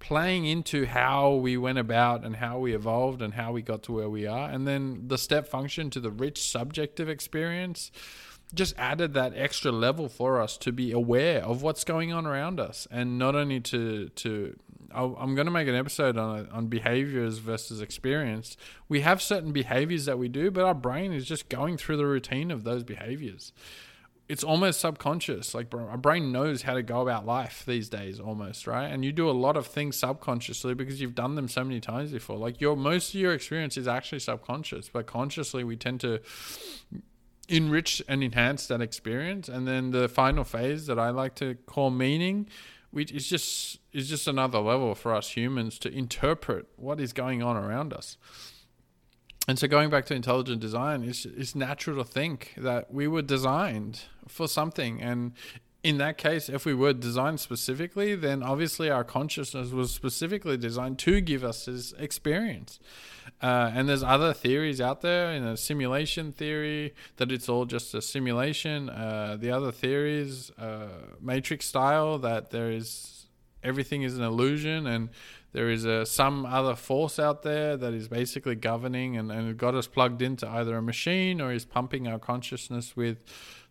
playing 0.01 0.45
into 0.45 0.85
how 0.85 1.33
we 1.35 1.55
went 1.55 1.77
about 1.77 2.25
and 2.25 2.35
how 2.35 2.59
we 2.59 2.73
evolved 2.73 3.21
and 3.21 3.35
how 3.35 3.53
we 3.53 3.61
got 3.61 3.83
to 3.83 3.93
where 3.93 4.09
we 4.09 4.27
are. 4.27 4.49
And 4.49 4.67
then 4.67 5.07
the 5.07 5.17
step 5.17 5.47
function 5.47 5.89
to 5.91 5.99
the 6.01 6.11
rich 6.11 6.49
subjective 6.49 7.07
experience 7.07 7.91
just 8.53 8.73
added 8.77 9.13
that 9.13 9.31
extra 9.35 9.71
level 9.71 10.09
for 10.09 10.41
us 10.41 10.57
to 10.57 10.73
be 10.73 10.91
aware 10.91 11.41
of 11.43 11.61
what's 11.61 11.85
going 11.85 12.11
on 12.11 12.25
around 12.25 12.59
us 12.59 12.85
and 12.91 13.17
not 13.17 13.33
only 13.33 13.61
to 13.61 14.09
to 14.09 14.57
I'm 14.93 15.35
going 15.35 15.45
to 15.45 15.51
make 15.51 15.69
an 15.69 15.75
episode 15.75 16.17
on 16.17 16.49
on 16.49 16.67
behaviors 16.67 17.37
versus 17.37 17.79
experience. 17.79 18.57
We 18.89 19.01
have 19.01 19.21
certain 19.21 19.53
behaviors 19.53 20.03
that 20.03 20.19
we 20.19 20.27
do, 20.27 20.51
but 20.51 20.65
our 20.65 20.73
brain 20.73 21.13
is 21.13 21.25
just 21.25 21.47
going 21.47 21.77
through 21.77 21.95
the 21.95 22.05
routine 22.05 22.51
of 22.51 22.65
those 22.65 22.83
behaviors 22.83 23.53
it's 24.31 24.45
almost 24.45 24.79
subconscious. 24.79 25.53
Like 25.53 25.73
our 25.75 25.97
brain 25.97 26.31
knows 26.31 26.61
how 26.61 26.75
to 26.75 26.81
go 26.81 27.01
about 27.01 27.25
life 27.25 27.65
these 27.67 27.89
days, 27.89 28.17
almost 28.17 28.65
right. 28.65 28.85
And 28.85 29.03
you 29.03 29.11
do 29.11 29.29
a 29.29 29.31
lot 29.31 29.57
of 29.57 29.67
things 29.67 29.97
subconsciously 29.97 30.73
because 30.73 31.01
you've 31.01 31.15
done 31.15 31.35
them 31.35 31.49
so 31.49 31.65
many 31.65 31.81
times 31.81 32.13
before. 32.13 32.37
Like 32.37 32.61
your 32.61 32.77
most 32.77 33.13
of 33.13 33.19
your 33.19 33.33
experience 33.33 33.75
is 33.75 33.89
actually 33.89 34.19
subconscious, 34.19 34.87
but 34.87 35.05
consciously 35.05 35.65
we 35.65 35.75
tend 35.75 35.99
to 35.99 36.21
enrich 37.49 38.01
and 38.07 38.23
enhance 38.23 38.67
that 38.67 38.79
experience. 38.79 39.49
And 39.49 39.67
then 39.67 39.91
the 39.91 40.07
final 40.07 40.45
phase 40.45 40.85
that 40.85 40.97
I 40.97 41.09
like 41.09 41.35
to 41.35 41.55
call 41.65 41.89
meaning, 41.89 42.47
which 42.89 43.11
is 43.11 43.27
just 43.27 43.79
is 43.91 44.07
just 44.07 44.29
another 44.29 44.59
level 44.59 44.95
for 44.95 45.13
us 45.13 45.31
humans 45.31 45.77
to 45.79 45.93
interpret 45.93 46.67
what 46.77 47.01
is 47.01 47.11
going 47.11 47.43
on 47.43 47.57
around 47.57 47.91
us. 47.91 48.15
And 49.51 49.59
so 49.59 49.67
going 49.67 49.89
back 49.89 50.05
to 50.05 50.13
intelligent 50.13 50.61
design, 50.61 51.03
it's, 51.03 51.25
it's 51.25 51.55
natural 51.55 51.97
to 51.97 52.09
think 52.09 52.53
that 52.55 52.93
we 52.93 53.05
were 53.05 53.21
designed 53.21 54.03
for 54.25 54.47
something. 54.47 55.01
And 55.01 55.33
in 55.83 55.97
that 55.97 56.17
case, 56.17 56.47
if 56.47 56.63
we 56.63 56.73
were 56.73 56.93
designed 56.93 57.41
specifically, 57.41 58.15
then 58.15 58.43
obviously 58.43 58.89
our 58.89 59.03
consciousness 59.03 59.71
was 59.71 59.91
specifically 59.91 60.55
designed 60.55 60.99
to 60.99 61.19
give 61.19 61.43
us 61.43 61.65
this 61.65 61.93
experience. 61.99 62.79
Uh, 63.41 63.69
and 63.73 63.89
there's 63.89 64.03
other 64.03 64.33
theories 64.33 64.79
out 64.79 65.01
there 65.01 65.33
in 65.33 65.43
a 65.43 65.57
simulation 65.57 66.31
theory 66.31 66.93
that 67.17 67.29
it's 67.29 67.49
all 67.49 67.65
just 67.65 67.93
a 67.93 68.01
simulation. 68.01 68.89
Uh, 68.89 69.35
the 69.37 69.51
other 69.51 69.73
theories, 69.73 70.49
uh, 70.51 70.87
matrix 71.19 71.65
style, 71.65 72.17
that 72.19 72.51
there 72.51 72.71
is 72.71 73.17
everything 73.63 74.01
is 74.01 74.17
an 74.17 74.23
illusion 74.23 74.87
and 74.87 75.09
there 75.53 75.69
is 75.69 75.85
a, 75.85 76.05
some 76.05 76.45
other 76.45 76.75
force 76.75 77.19
out 77.19 77.43
there 77.43 77.75
that 77.75 77.93
is 77.93 78.07
basically 78.07 78.55
governing 78.55 79.17
and, 79.17 79.31
and 79.31 79.57
got 79.57 79.75
us 79.75 79.87
plugged 79.87 80.21
into 80.21 80.47
either 80.47 80.77
a 80.77 80.81
machine 80.81 81.41
or 81.41 81.51
is 81.51 81.65
pumping 81.65 82.07
our 82.07 82.19
consciousness 82.19 82.95
with 82.95 83.17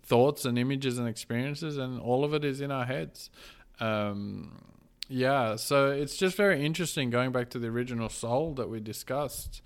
thoughts 0.02 0.44
and 0.44 0.58
images 0.58 0.98
and 0.98 1.08
experiences, 1.08 1.78
and 1.78 2.00
all 2.00 2.24
of 2.24 2.34
it 2.34 2.44
is 2.44 2.60
in 2.60 2.70
our 2.70 2.84
heads. 2.84 3.30
Um, 3.78 4.60
yeah, 5.08 5.56
so 5.56 5.90
it's 5.90 6.16
just 6.16 6.36
very 6.36 6.64
interesting 6.64 7.10
going 7.10 7.32
back 7.32 7.50
to 7.50 7.58
the 7.58 7.68
original 7.68 8.08
soul 8.08 8.54
that 8.54 8.68
we 8.68 8.80
discussed. 8.80 9.62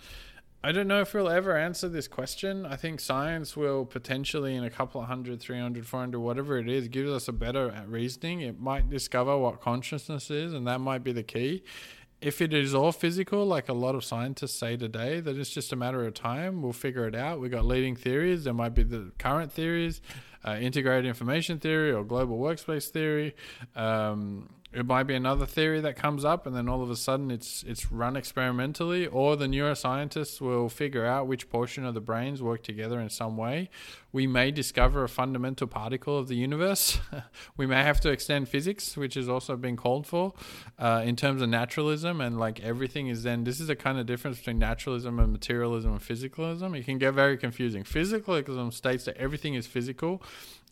I 0.63 0.73
don't 0.73 0.89
know 0.89 1.03
if 1.03 1.13
we'll 1.13 1.29
ever 1.29 1.59
answer 1.59 1.91
this 1.91 2.09
question. 2.09 2.65
I 2.65 2.77
think 2.77 2.99
science 2.99 3.55
will 3.55 3.85
potentially, 3.85 4.55
in 4.55 4.65
a 4.65 4.71
couple 4.71 5.03
of 5.03 5.09
hundred, 5.09 5.41
300, 5.41 5.87
400, 5.87 6.19
whatever 6.19 6.57
it 6.57 6.71
is, 6.71 6.89
give 6.89 7.07
us 7.09 7.29
a 7.29 7.33
better 7.33 7.85
reasoning. 7.87 8.41
It 8.41 8.59
might 8.59 8.89
discover 8.89 9.37
what 9.37 9.61
consciousness 9.61 10.31
is, 10.31 10.55
and 10.55 10.67
that 10.67 10.81
might 10.81 11.05
be 11.05 11.13
the 11.13 11.23
key 11.23 11.65
if 12.25 12.41
it 12.41 12.55
is 12.55 12.75
all 12.75 12.91
physical, 12.91 13.45
like 13.45 13.69
a 13.69 13.75
lot 13.75 13.95
of 13.95 14.03
scientists 14.03 14.55
say 14.55 14.79
today, 14.79 15.21
that 15.21 15.37
it's 15.37 15.51
just 15.51 15.75
a 15.75 15.77
matter 15.77 16.07
of 16.07 16.15
time. 16.15 16.63
We'll 16.63 16.73
figure 16.73 17.07
it 17.07 17.15
out. 17.15 17.39
We've 17.39 17.51
got 17.51 17.67
leading 17.67 17.97
theories. 17.97 18.45
There 18.45 18.55
might 18.55 18.75
be 18.75 18.83
the 18.83 19.13
current 19.19 19.53
theories, 19.53 20.01
uh, 20.43 20.57
integrated 20.59 21.05
information 21.05 21.59
theory 21.59 21.93
or 21.93 22.03
global 22.03 22.39
workspace 22.39 22.89
theory. 22.89 23.37
Um, 23.77 24.49
it 24.73 24.87
might 24.87 25.05
be 25.05 25.15
another 25.15 25.45
theory 25.45 25.83
that 25.83 25.97
comes 25.97 26.25
up 26.25 26.47
and 26.47 26.57
then 26.57 26.67
all 26.67 26.83
of 26.83 26.91
a 26.91 26.97
sudden 26.97 27.31
it's 27.31 27.63
it's 27.63 27.93
run 27.93 28.17
experimentally 28.17 29.07
or 29.07 29.37
the 29.37 29.47
neuroscientists 29.47 30.41
will 30.41 30.69
figure 30.69 31.07
out 31.07 31.29
which 31.29 31.49
portion 31.49 31.85
of 31.85 31.95
the 31.95 32.01
brains 32.01 32.43
work 32.43 32.65
together 32.65 32.99
in 32.99 33.09
some 33.09 33.37
way 33.37 33.71
we 34.15 34.29
may 34.29 34.53
discover 34.53 35.03
a 35.03 35.09
fundamental 35.09 35.67
particle 35.67 36.17
of 36.17 36.29
the 36.29 36.37
universe 36.37 37.01
we 37.57 37.67
may 37.67 37.83
have 37.83 38.01
to 38.01 38.11
extend 38.11 38.49
physics 38.49 38.97
which 38.97 39.15
has 39.15 39.29
also 39.29 39.57
been 39.57 39.77
called 39.77 40.07
for 40.07 40.33
uh, 40.79 41.03
in 41.05 41.17
terms 41.17 41.43
of 41.43 41.49
naturalism 41.49 42.21
and 42.21 42.39
like 42.39 42.61
everything 42.61 43.09
is 43.09 43.25
then 43.25 43.43
this 43.43 43.59
is 43.59 43.67
the 43.67 43.77
kind 43.77 43.99
of 43.99 44.07
difference 44.07 44.39
between 44.39 44.59
naturalism 44.59 45.19
and 45.19 45.33
materialism 45.33 45.93
and 45.93 46.01
physicalism 46.01 46.79
it 46.79 46.85
can 46.85 46.97
get 46.97 47.13
very 47.13 47.37
confusing 47.37 47.83
physicalism 47.83 48.73
states 48.73 49.05
that 49.05 49.17
everything 49.17 49.55
is 49.55 49.67
physical 49.67 50.23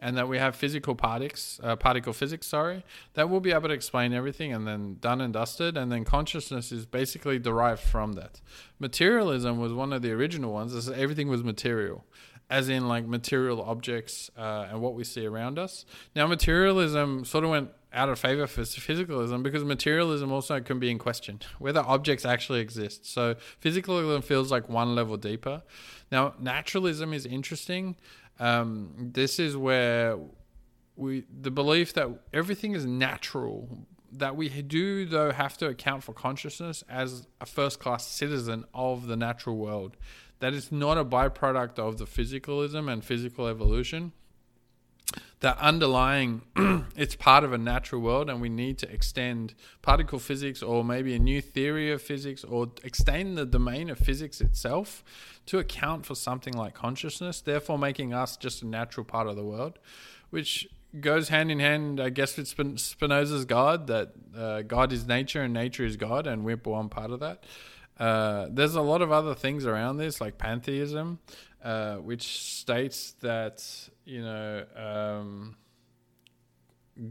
and 0.02 0.16
that 0.16 0.26
we 0.26 0.36
have 0.36 0.56
physical 0.56 0.96
particles, 0.96 1.60
uh, 1.62 1.76
particle 1.76 2.12
physics, 2.12 2.48
sorry, 2.48 2.84
that 3.14 3.30
will 3.30 3.38
be 3.38 3.52
able 3.52 3.68
to 3.68 3.74
explain 3.74 4.12
everything 4.12 4.52
and 4.52 4.66
then 4.66 4.96
done 5.00 5.20
and 5.20 5.32
dusted. 5.32 5.76
And 5.76 5.92
then 5.92 6.04
consciousness 6.04 6.72
is 6.72 6.84
basically 6.86 7.38
derived 7.38 7.80
from 7.80 8.14
that. 8.14 8.40
Materialism 8.80 9.60
was 9.60 9.72
one 9.72 9.92
of 9.92 10.02
the 10.02 10.10
original 10.10 10.52
ones. 10.52 10.90
Everything 10.90 11.28
was 11.28 11.44
material, 11.44 12.04
as 12.52 12.68
in 12.68 12.86
like 12.86 13.06
material 13.06 13.62
objects 13.62 14.30
uh, 14.36 14.68
and 14.70 14.82
what 14.82 14.92
we 14.94 15.04
see 15.04 15.24
around 15.26 15.58
us. 15.58 15.86
Now, 16.14 16.26
materialism 16.26 17.24
sort 17.24 17.44
of 17.44 17.50
went 17.50 17.70
out 17.94 18.10
of 18.10 18.18
favor 18.18 18.46
for 18.46 18.60
physicalism 18.62 19.42
because 19.42 19.64
materialism 19.64 20.30
also 20.30 20.60
can 20.60 20.78
be 20.78 20.90
in 20.90 20.98
question 20.98 21.40
whether 21.58 21.80
objects 21.80 22.24
actually 22.26 22.60
exist. 22.60 23.06
So 23.06 23.36
physicalism 23.62 24.22
feels 24.22 24.50
like 24.50 24.68
one 24.68 24.94
level 24.94 25.16
deeper. 25.16 25.62
Now, 26.10 26.34
naturalism 26.38 27.14
is 27.14 27.24
interesting 27.24 27.96
um, 28.38 29.10
this 29.14 29.38
is 29.38 29.56
where 29.56 30.18
we 30.96 31.24
the 31.40 31.50
belief 31.50 31.94
that 31.94 32.08
everything 32.34 32.72
is 32.74 32.84
natural 32.84 33.86
that 34.12 34.36
we 34.36 34.48
do 34.48 35.06
though 35.06 35.32
have 35.32 35.56
to 35.58 35.66
account 35.68 36.02
for 36.02 36.12
consciousness 36.12 36.84
as 36.88 37.26
a 37.40 37.46
first 37.46 37.80
class 37.80 38.06
citizen 38.06 38.64
of 38.74 39.06
the 39.06 39.16
natural 39.16 39.56
world 39.56 39.96
that 40.42 40.54
is 40.54 40.72
not 40.72 40.98
a 40.98 41.04
byproduct 41.04 41.78
of 41.78 41.98
the 41.98 42.04
physicalism 42.04 42.92
and 42.92 43.04
physical 43.04 43.46
evolution. 43.46 44.10
That 45.38 45.56
underlying 45.58 46.42
it's 46.96 47.14
part 47.14 47.44
of 47.44 47.52
a 47.52 47.58
natural 47.58 48.00
world 48.02 48.28
and 48.28 48.40
we 48.40 48.48
need 48.48 48.76
to 48.78 48.92
extend 48.92 49.54
particle 49.82 50.18
physics 50.18 50.60
or 50.60 50.82
maybe 50.82 51.14
a 51.14 51.18
new 51.20 51.40
theory 51.40 51.92
of 51.92 52.02
physics 52.02 52.42
or 52.42 52.72
extend 52.82 53.38
the 53.38 53.46
domain 53.46 53.88
of 53.88 54.00
physics 54.00 54.40
itself 54.40 55.04
to 55.46 55.60
account 55.60 56.06
for 56.06 56.16
something 56.16 56.54
like 56.54 56.74
consciousness 56.74 57.40
therefore 57.40 57.78
making 57.78 58.12
us 58.12 58.36
just 58.36 58.62
a 58.62 58.66
natural 58.66 59.04
part 59.04 59.28
of 59.28 59.36
the 59.36 59.44
world 59.44 59.78
which 60.30 60.66
goes 61.00 61.28
hand 61.28 61.50
in 61.50 61.60
hand 61.60 62.00
i 62.00 62.10
guess 62.10 62.36
with 62.36 62.48
spinoza's 62.78 63.44
god 63.44 63.86
that 63.86 64.12
uh, 64.36 64.62
god 64.62 64.92
is 64.92 65.06
nature 65.06 65.42
and 65.42 65.54
nature 65.54 65.84
is 65.84 65.96
god 65.96 66.26
and 66.26 66.44
we're 66.44 66.56
one 66.56 66.88
part 66.88 67.10
of 67.10 67.20
that 67.20 67.44
uh, 68.02 68.48
there's 68.50 68.74
a 68.74 68.82
lot 68.82 69.02
of 69.02 69.12
other 69.12 69.34
things 69.34 69.66
around 69.66 69.96
this 69.96 70.20
like 70.20 70.38
pantheism 70.38 71.18
uh, 71.62 71.96
which 71.96 72.22
states 72.40 73.12
that 73.20 73.62
you 74.04 74.22
know, 74.22 74.64
um, 74.76 75.56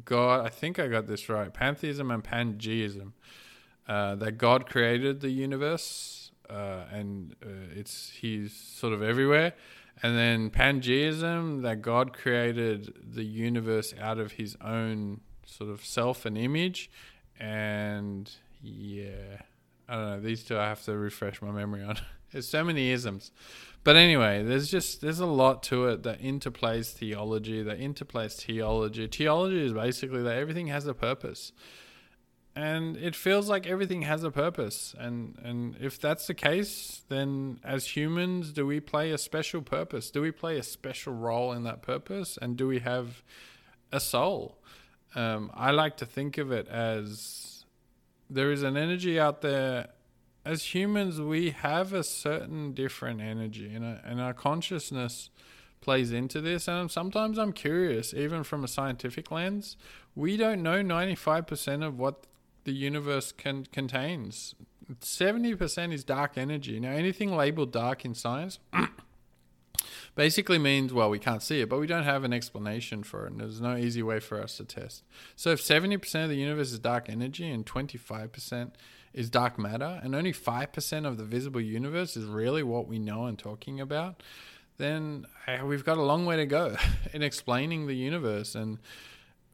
God, 0.06 0.46
I 0.46 0.50
think 0.50 0.80
I 0.80 0.88
got 0.88 1.08
this 1.08 1.30
right. 1.30 1.54
Pantheism 1.54 2.12
and 2.12 2.24
pangeism. 2.24 3.14
Uh, 3.88 4.16
that 4.16 4.38
God 4.38 4.68
created 4.70 5.22
the 5.22 5.32
universe, 5.32 6.32
uh, 6.50 6.84
and 6.92 7.36
uh, 7.44 7.76
it's 7.76 8.12
He's 8.12 8.54
sort 8.54 8.94
of 8.94 9.02
everywhere. 9.02 9.54
And 10.04 10.18
then 10.18 10.50
pangeism, 10.50 11.64
that 11.64 11.82
God 11.82 12.14
created 12.14 12.94
the 13.04 13.24
universe 13.24 13.94
out 14.00 14.18
of 14.18 14.34
His 14.34 14.56
own 14.62 15.22
sort 15.46 15.70
of 15.70 15.84
self 15.84 16.26
and 16.26 16.38
image. 16.38 16.90
And 17.40 18.32
yeah, 18.62 19.42
I 19.92 19.96
don't 19.96 20.06
know. 20.06 20.20
These 20.22 20.44
two 20.46 20.58
I 20.58 20.70
have 20.70 20.82
to 20.84 20.98
refresh 20.98 21.42
my 21.42 21.52
memory 21.52 21.84
on. 21.84 21.98
There's 22.32 22.48
so 22.48 22.64
many 22.64 22.92
isms. 22.92 23.32
But 23.84 23.98
anyway, 23.98 24.44
there's 24.44 24.70
just 24.70 25.02
there's 25.02 25.20
a 25.20 25.26
lot 25.26 25.64
to 25.64 25.88
it 25.88 26.04
that 26.04 26.22
interplays 26.22 26.94
theology, 26.94 27.64
that 27.64 27.80
interplays 27.80 28.40
theology. 28.42 29.08
Theology 29.08 29.66
is 29.66 29.74
basically 29.74 30.22
that 30.24 30.38
everything 30.38 30.68
has 30.68 30.86
a 30.86 30.94
purpose. 30.94 31.52
And 32.56 32.96
it 32.96 33.16
feels 33.16 33.50
like 33.50 33.66
everything 33.66 34.04
has 34.04 34.24
a 34.24 34.32
purpose. 34.32 34.96
And 34.98 35.36
and 35.44 35.76
if 35.82 36.00
that's 36.00 36.28
the 36.28 36.36
case, 36.36 37.02
then 37.10 37.60
as 37.64 37.96
humans, 37.96 38.54
do 38.54 38.66
we 38.66 38.80
play 38.80 39.12
a 39.12 39.18
special 39.18 39.62
purpose? 39.62 40.10
Do 40.12 40.22
we 40.22 40.32
play 40.32 40.58
a 40.58 40.64
special 40.64 41.14
role 41.14 41.52
in 41.52 41.64
that 41.64 41.82
purpose? 41.82 42.38
And 42.42 42.56
do 42.56 42.68
we 42.68 42.80
have 42.80 43.24
a 43.92 44.00
soul? 44.00 44.58
Um, 45.16 45.52
I 45.54 45.72
like 45.72 45.98
to 45.98 46.06
think 46.06 46.38
of 46.38 46.52
it 46.52 46.68
as 46.70 47.51
there 48.32 48.52
is 48.52 48.64
an 48.64 48.78
energy 48.78 49.20
out 49.20 49.42
there 49.42 49.90
as 50.44 50.74
humans, 50.74 51.22
we 51.22 51.52
have 51.52 51.94
a 51.94 52.04
certain 52.04 52.74
different 52.74 53.22
energy, 53.22 53.74
and, 53.74 53.86
uh, 53.86 54.00
and 54.04 54.20
our 54.20 54.34
consciousness 54.34 55.30
plays 55.82 56.12
into 56.12 56.42
this. 56.42 56.68
And 56.68 56.90
sometimes 56.90 57.38
I'm 57.38 57.54
curious, 57.54 58.14
even 58.14 58.44
from 58.44 58.64
a 58.64 58.68
scientific 58.68 59.32
lens, 59.32 59.78
we 60.16 60.38
don't 60.38 60.64
know 60.64 60.82
95% 60.82 61.86
of 61.86 62.00
what 62.00 62.26
the 62.64 62.72
universe 62.72 63.32
can, 63.32 63.66
contains. 63.66 64.56
70% 65.00 65.94
is 65.94 66.04
dark 66.04 66.38
energy. 66.38 66.80
Now, 66.80 66.92
anything 66.92 67.36
labeled 67.36 67.72
dark 67.72 68.04
in 68.04 68.14
science 68.14 68.60
basically 70.16 70.58
means, 70.58 70.94
well, 70.94 71.10
we 71.10 71.20
can't 71.20 71.42
see 71.42 71.62
it, 71.62 71.70
but 71.70 71.80
we 71.80 71.88
don't 71.88 72.04
have 72.04 72.24
an 72.24 72.34
explanation 72.34 73.04
for 73.04 73.26
it, 73.26 73.32
and 73.32 73.42
there's 73.42 73.62
no 73.62 73.76
easy 73.76 74.04
way 74.04 74.20
for 74.20 74.42
us 74.42 74.58
to 74.58 74.66
test. 74.66 75.04
So, 75.36 75.52
if 75.52 75.62
70% 75.62 76.24
of 76.24 76.30
the 76.30 76.36
universe 76.36 76.72
is 76.72 76.80
dark 76.80 77.10
energy 77.10 77.50
and 77.50 77.66
25% 77.66 78.72
is 79.14 79.30
dark 79.30 79.58
matter, 79.58 80.00
and 80.04 80.16
only 80.16 80.34
5% 80.34 81.08
of 81.08 81.18
the 81.18 81.24
visible 81.24 81.62
universe 81.62 82.16
is 82.16 82.26
really 82.26 82.64
what 82.64 82.88
we 82.88 83.00
know 83.00 83.26
and 83.26 83.38
talking 83.38 83.80
about, 83.80 84.24
then 84.78 85.26
we've 85.64 85.86
got 85.86 85.98
a 85.98 86.04
long 86.04 86.26
way 86.26 86.38
to 86.38 86.46
go 86.46 86.76
in 87.14 87.22
explaining 87.22 87.88
the 87.88 87.96
universe. 87.96 88.56
And 88.56 88.80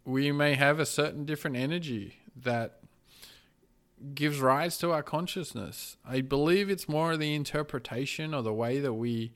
we 0.06 0.32
may 0.32 0.56
have 0.56 0.80
a 0.80 0.86
certain 0.86 1.26
different 1.26 1.58
energy 1.58 2.16
that 2.36 2.80
gives 4.14 4.40
rise 4.40 4.78
to 4.78 4.92
our 4.92 5.04
consciousness. 5.04 5.98
I 6.06 6.22
believe 6.22 6.70
it's 6.70 6.88
more 6.88 7.18
the 7.18 7.34
interpretation 7.34 8.34
or 8.34 8.42
the 8.42 8.54
way 8.54 8.80
that 8.80 8.94
we 8.94 9.34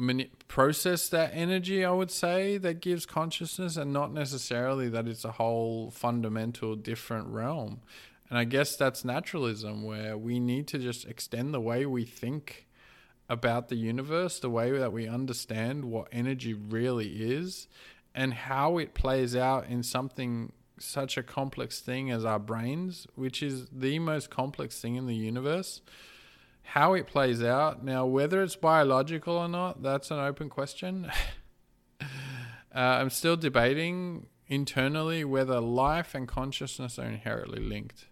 mani- 0.00 0.30
process 0.48 1.08
that 1.10 1.30
energy, 1.34 1.84
I 1.84 1.92
would 1.92 2.10
say, 2.10 2.58
that 2.58 2.80
gives 2.80 3.06
consciousness, 3.06 3.76
and 3.76 3.92
not 3.92 4.12
necessarily 4.12 4.88
that 4.88 5.06
it's 5.06 5.24
a 5.24 5.32
whole 5.32 5.90
fundamental 5.90 6.74
different 6.74 7.28
realm. 7.28 7.80
And 8.28 8.38
I 8.38 8.44
guess 8.44 8.76
that's 8.76 9.04
naturalism, 9.04 9.82
where 9.82 10.16
we 10.16 10.40
need 10.40 10.66
to 10.68 10.78
just 10.78 11.06
extend 11.06 11.52
the 11.52 11.60
way 11.60 11.86
we 11.86 12.04
think 12.04 12.66
about 13.28 13.68
the 13.68 13.76
universe, 13.76 14.40
the 14.40 14.50
way 14.50 14.72
that 14.72 14.92
we 14.92 15.06
understand 15.06 15.84
what 15.84 16.08
energy 16.10 16.54
really 16.54 17.08
is, 17.08 17.68
and 18.14 18.34
how 18.34 18.78
it 18.78 18.94
plays 18.94 19.36
out 19.36 19.66
in 19.66 19.82
something 19.82 20.52
such 20.78 21.16
a 21.16 21.22
complex 21.22 21.80
thing 21.80 22.10
as 22.10 22.24
our 22.24 22.38
brains, 22.38 23.06
which 23.14 23.42
is 23.42 23.68
the 23.70 23.98
most 23.98 24.30
complex 24.30 24.80
thing 24.80 24.96
in 24.96 25.06
the 25.06 25.14
universe. 25.14 25.82
How 26.62 26.94
it 26.94 27.06
plays 27.06 27.42
out 27.42 27.84
now, 27.84 28.06
whether 28.06 28.42
it's 28.42 28.56
biological 28.56 29.36
or 29.36 29.48
not, 29.48 29.82
that's 29.82 30.10
an 30.10 30.18
open 30.18 30.48
question. 30.48 31.10
uh, 32.00 32.06
I'm 32.74 33.10
still 33.10 33.36
debating 33.36 34.26
internally 34.46 35.24
whether 35.24 35.60
life 35.60 36.14
and 36.14 36.28
consciousness 36.28 36.98
are 36.98 37.06
inherently 37.06 37.60
linked 37.60 38.06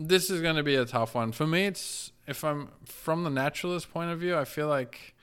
this 0.00 0.30
is 0.30 0.40
going 0.40 0.56
to 0.56 0.62
be 0.62 0.76
a 0.76 0.86
tough 0.86 1.14
one 1.14 1.30
for 1.30 1.46
me. 1.46 1.66
It's 1.66 2.12
if 2.26 2.42
I'm 2.42 2.70
from 2.86 3.22
the 3.22 3.30
naturalist 3.30 3.92
point 3.92 4.10
of 4.10 4.18
view, 4.18 4.36
I 4.36 4.44
feel 4.44 4.66
like 4.66 5.14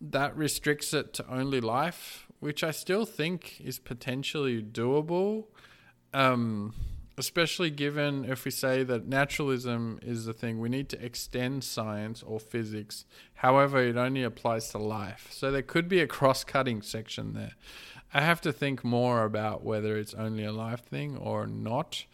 that 0.00 0.36
restricts 0.36 0.94
it 0.94 1.12
to 1.14 1.28
only 1.28 1.60
life, 1.60 2.26
which 2.38 2.62
I 2.62 2.70
still 2.70 3.04
think 3.04 3.60
is 3.60 3.80
potentially 3.80 4.62
doable. 4.62 5.46
Um, 6.14 6.74
especially 7.18 7.70
given 7.70 8.24
if 8.24 8.44
we 8.44 8.50
say 8.50 8.82
that 8.84 9.06
naturalism 9.06 9.98
is 10.02 10.26
the 10.26 10.32
thing, 10.32 10.60
we 10.60 10.68
need 10.68 10.88
to 10.90 11.04
extend 11.04 11.64
science 11.64 12.22
or 12.22 12.38
physics. 12.38 13.04
However, 13.36 13.82
it 13.82 13.96
only 13.96 14.22
applies 14.22 14.68
to 14.70 14.78
life. 14.78 15.28
So 15.30 15.50
there 15.50 15.62
could 15.62 15.88
be 15.88 16.00
a 16.00 16.06
cross 16.06 16.44
cutting 16.44 16.82
section 16.82 17.32
there. 17.32 17.52
I 18.12 18.20
have 18.20 18.40
to 18.42 18.52
think 18.52 18.84
more 18.84 19.24
about 19.24 19.64
whether 19.64 19.96
it's 19.96 20.14
only 20.14 20.44
a 20.44 20.52
life 20.52 20.84
thing 20.84 21.16
or 21.16 21.46
not 21.46 22.04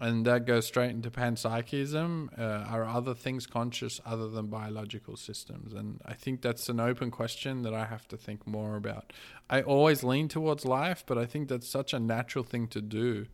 and 0.00 0.24
that 0.24 0.46
goes 0.46 0.66
straight 0.66 0.90
into 0.90 1.10
panpsychism. 1.10 2.38
Uh, 2.38 2.64
are 2.68 2.84
other 2.84 3.14
things 3.14 3.46
conscious 3.46 4.00
other 4.06 4.28
than 4.28 4.46
biological 4.46 5.16
systems? 5.16 5.74
And 5.74 6.00
I 6.06 6.14
think 6.14 6.40
that's 6.40 6.70
an 6.70 6.80
open 6.80 7.10
question 7.10 7.62
that 7.62 7.74
I 7.74 7.84
have 7.84 8.08
to 8.08 8.16
think 8.16 8.46
more 8.46 8.76
about. 8.76 9.12
I 9.50 9.60
always 9.60 10.02
lean 10.02 10.28
towards 10.28 10.64
life, 10.64 11.04
but 11.06 11.18
I 11.18 11.26
think 11.26 11.48
that's 11.48 11.68
such 11.68 11.92
a 11.92 12.00
natural 12.00 12.44
thing 12.44 12.66
to 12.68 12.80
do. 12.80 13.26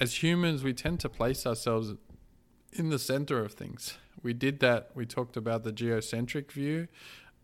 As 0.00 0.22
humans, 0.22 0.64
we 0.64 0.72
tend 0.72 1.00
to 1.00 1.10
place 1.10 1.46
ourselves 1.46 1.92
in 2.72 2.88
the 2.88 2.98
center 2.98 3.44
of 3.44 3.52
things. 3.52 3.98
We 4.22 4.32
did 4.32 4.60
that. 4.60 4.90
We 4.94 5.04
talked 5.04 5.36
about 5.36 5.62
the 5.62 5.72
geocentric 5.72 6.50
view. 6.50 6.88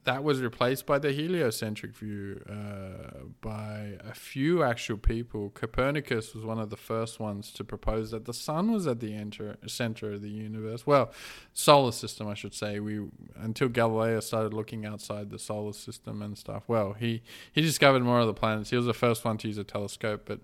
That 0.04 0.22
was 0.22 0.40
replaced 0.40 0.84
by 0.84 0.98
the 0.98 1.12
heliocentric 1.12 1.94
view 1.96 2.42
uh, 2.48 3.24
by 3.40 3.98
a 4.06 4.14
few 4.14 4.62
actual 4.62 4.98
people. 4.98 5.50
Copernicus 5.50 6.34
was 6.34 6.44
one 6.44 6.58
of 6.58 6.68
the 6.70 6.76
first 6.76 7.18
ones 7.18 7.50
to 7.52 7.64
propose 7.64 8.10
that 8.10 8.26
the 8.26 8.34
sun 8.34 8.70
was 8.70 8.86
at 8.86 9.00
the 9.00 9.14
enter, 9.14 9.56
center 9.66 10.12
of 10.12 10.22
the 10.22 10.28
universe. 10.28 10.86
Well, 10.86 11.10
solar 11.54 11.92
system, 11.92 12.28
I 12.28 12.34
should 12.34 12.54
say. 12.54 12.80
We 12.80 13.08
until 13.36 13.68
Galileo 13.68 14.20
started 14.20 14.52
looking 14.52 14.84
outside 14.84 15.30
the 15.30 15.38
solar 15.38 15.72
system 15.72 16.20
and 16.20 16.36
stuff. 16.36 16.64
Well, 16.68 16.92
he 16.92 17.22
he 17.52 17.62
discovered 17.62 18.02
more 18.02 18.20
of 18.20 18.26
the 18.26 18.34
planets. 18.34 18.70
He 18.70 18.76
was 18.76 18.86
the 18.86 18.94
first 18.94 19.24
one 19.24 19.38
to 19.38 19.48
use 19.48 19.58
a 19.58 19.64
telescope, 19.64 20.22
but 20.26 20.40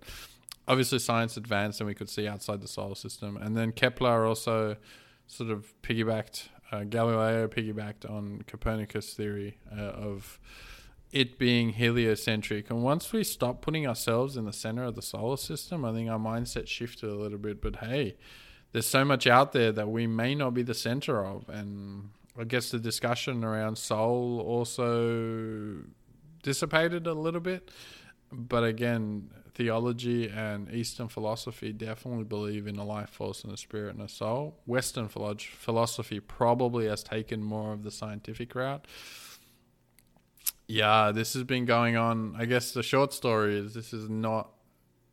obviously 0.67 0.99
science 0.99 1.37
advanced 1.37 1.81
and 1.81 1.89
we 1.89 1.95
could 1.95 2.09
see 2.09 2.27
outside 2.27 2.63
the 2.63 2.69
solar 2.69 2.95
system. 2.95 3.37
And 3.37 3.57
then 3.57 3.73
Kepler 3.73 4.25
also 4.25 4.77
sort 5.27 5.51
of 5.51 5.75
piggybacked 5.83 6.49
uh, 6.73 6.85
Galileo 6.85 7.49
piggybacked 7.49 8.09
on 8.09 8.43
Copernicus' 8.47 9.15
theory 9.15 9.59
uh, 9.77 9.81
of 9.81 10.39
it 11.13 11.39
being 11.39 11.71
heliocentric. 11.71 12.71
And 12.71 12.83
once 12.83 13.13
we 13.13 13.25
stop 13.25 13.61
putting 13.61 13.87
ourselves 13.87 14.37
in 14.37 14.45
the 14.45 14.53
center 14.53 14.85
of 14.85 14.95
the 14.95 15.03
solar 15.03 15.37
system, 15.37 15.85
I 15.85 15.93
think 15.93 16.09
our 16.09 16.19
mindset 16.19 16.69
shifted 16.69 17.11
a 17.11 17.17
little 17.17 17.39
bit. 17.39 17.61
But 17.61 17.77
hey, 17.77 18.17
there's 18.73 18.87
so 18.87 19.05
much 19.05 19.27
out 19.27 19.53
there 19.53 19.73
that 19.73 19.89
we 19.89 20.07
may 20.07 20.35
not 20.35 20.55
be 20.55 20.63
the 20.63 20.75
center 20.75 21.25
of. 21.25 21.49
And 21.49 22.11
I 22.39 22.45
guess 22.45 22.71
the 22.71 22.79
discussion 22.79 23.45
around 23.45 23.77
soul 23.77 24.41
also 24.47 25.79
dissipated 26.43 27.07
a 27.07 27.15
little 27.15 27.41
bit. 27.41 27.71
But 28.33 28.63
again, 28.63 29.31
theology 29.55 30.29
and 30.29 30.73
Eastern 30.73 31.09
philosophy 31.09 31.73
definitely 31.73 32.25
believe 32.25 32.67
in 32.67 32.77
a 32.77 32.85
life 32.85 33.11
force 33.11 33.45
and 33.45 33.53
a 33.53 33.57
spirit 33.57 33.95
and 33.95 34.03
a 34.03 34.09
soul. 34.09 34.59
Western 34.67 35.09
philosophy 35.09 36.21
probably 36.21 36.87
has 36.87 37.03
taken 37.03 37.43
more 37.43 37.73
of 37.73 37.83
the 37.83 37.91
scientific 37.91 38.55
route. 38.55 38.87
Yeah, 40.67 41.11
this 41.13 41.35
has 41.35 41.43
been 41.43 41.65
going 41.65 41.97
on. 41.97 42.37
I 42.39 42.45
guess 42.45 42.73
the 42.73 42.83
short 42.83 43.13
story 43.13 43.59
is 43.59 43.75
this 43.75 43.93
is 43.93 44.09
not 44.09 44.51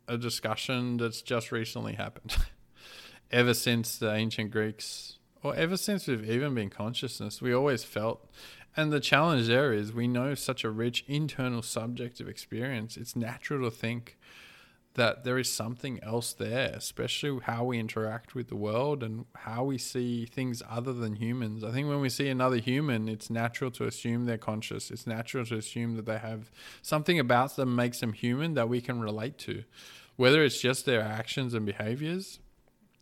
a 0.06 0.16
discussion 0.16 0.96
that's 0.96 1.20
just 1.20 1.50
recently 1.52 1.94
happened. 1.94 2.36
ever 3.30 3.54
since 3.54 3.98
the 3.98 4.12
ancient 4.12 4.50
Greeks, 4.50 5.18
or 5.42 5.54
ever 5.54 5.76
since 5.76 6.06
we've 6.06 6.28
even 6.30 6.54
been 6.54 6.70
consciousness, 6.70 7.42
we 7.42 7.52
always 7.52 7.84
felt 7.84 8.30
and 8.78 8.92
the 8.92 9.00
challenge 9.00 9.48
there 9.48 9.72
is 9.72 9.92
we 9.92 10.06
know 10.06 10.36
such 10.36 10.62
a 10.62 10.70
rich 10.70 11.04
internal 11.08 11.62
subjective 11.62 12.28
experience. 12.28 12.96
It's 12.96 13.16
natural 13.16 13.68
to 13.68 13.76
think 13.76 14.16
that 14.94 15.24
there 15.24 15.36
is 15.36 15.50
something 15.50 15.98
else 16.00 16.32
there, 16.32 16.70
especially 16.76 17.40
how 17.42 17.64
we 17.64 17.80
interact 17.80 18.36
with 18.36 18.46
the 18.46 18.54
world 18.54 19.02
and 19.02 19.24
how 19.34 19.64
we 19.64 19.78
see 19.78 20.26
things 20.26 20.62
other 20.70 20.92
than 20.92 21.16
humans. 21.16 21.64
I 21.64 21.72
think 21.72 21.88
when 21.88 22.00
we 22.00 22.08
see 22.08 22.28
another 22.28 22.58
human, 22.58 23.08
it's 23.08 23.30
natural 23.30 23.72
to 23.72 23.84
assume 23.84 24.26
they're 24.26 24.38
conscious. 24.38 24.92
It's 24.92 25.08
natural 25.08 25.44
to 25.46 25.56
assume 25.56 25.96
that 25.96 26.06
they 26.06 26.18
have 26.18 26.48
something 26.80 27.18
about 27.18 27.56
them 27.56 27.74
makes 27.74 27.98
them 27.98 28.12
human 28.12 28.54
that 28.54 28.68
we 28.68 28.80
can 28.80 29.00
relate 29.00 29.38
to. 29.38 29.64
Whether 30.14 30.44
it's 30.44 30.60
just 30.60 30.86
their 30.86 31.02
actions 31.02 31.52
and 31.52 31.66
behaviors, 31.66 32.38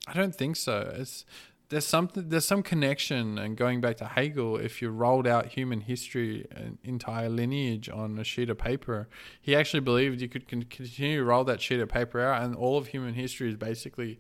I 0.07 0.15
don't 0.15 0.35
think 0.35 0.57
so. 0.57 0.91
It's 0.97 1.27
there's 1.69 1.87
something 1.87 2.29
there's 2.29 2.45
some 2.45 2.63
connection 2.63 3.39
and 3.39 3.57
going 3.57 3.81
back 3.81 3.97
to 3.97 4.05
Hegel 4.05 4.57
if 4.57 4.81
you 4.81 4.91
rolled 4.91 5.27
out 5.27 5.47
human 5.47 5.81
history 5.81 6.47
an 6.51 6.79
entire 6.85 7.29
lineage 7.29 7.89
on 7.89 8.19
a 8.19 8.25
sheet 8.25 8.51
of 8.51 8.59
paper 8.59 9.09
he 9.41 9.57
actually 9.57 9.81
believed 9.81 10.21
you 10.21 10.29
could 10.29 10.49
continue 10.49 11.19
to 11.19 11.25
roll 11.25 11.45
that 11.45 11.61
sheet 11.61 11.81
of 11.81 11.89
paper 11.89 12.21
out 12.21 12.43
and 12.43 12.55
all 12.55 12.79
of 12.79 12.89
human 12.89 13.15
history 13.15 13.51
is 13.51 13.57
basically 13.57 14.19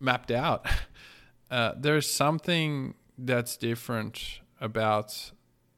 mapped 0.00 0.30
out. 0.30 0.66
Uh, 1.48 1.72
there's 1.76 2.10
something 2.10 2.92
that's 3.16 3.56
different 3.56 4.40
about 4.60 5.30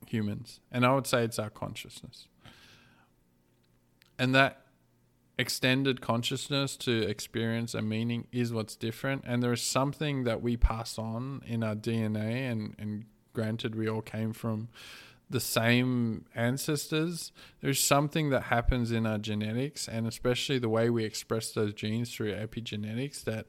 humans 0.07 0.61
and 0.73 0.87
I 0.87 0.95
would 0.95 1.07
say 1.07 1.25
it's 1.25 1.39
our 1.39 1.51
consciousness. 1.51 2.27
And 4.19 4.35
that 4.35 4.63
extended 5.39 6.01
consciousness 6.01 6.77
to 6.77 7.03
experience 7.03 7.73
a 7.73 7.81
meaning 7.81 8.27
is 8.33 8.53
what's 8.53 8.75
different. 8.75 9.23
And 9.27 9.43
there 9.43 9.53
is 9.53 9.63
something 9.63 10.25
that 10.25 10.43
we 10.43 10.57
pass 10.57 10.99
on 10.99 11.43
in 11.47 11.63
our 11.63 11.77
DNA 11.77 12.51
and 12.51 12.75
and 12.79 13.05
granted 13.33 13.77
we 13.77 13.89
all 13.89 14.03
came 14.03 14.33
from 14.33 14.69
the 15.31 15.41
same 15.41 16.25
ancestors. 16.35 17.33
There's 17.61 17.81
something 17.81 18.31
that 18.31 18.45
happens 18.45 18.91
in 18.91 19.07
our 19.07 19.19
genetics 19.19 19.87
and 19.87 20.07
especially 20.07 20.59
the 20.59 20.69
way 20.69 20.91
we 20.91 21.05
express 21.05 21.53
those 21.53 21.73
genes 21.73 22.13
through 22.13 22.33
epigenetics 22.35 23.23
that 23.25 23.47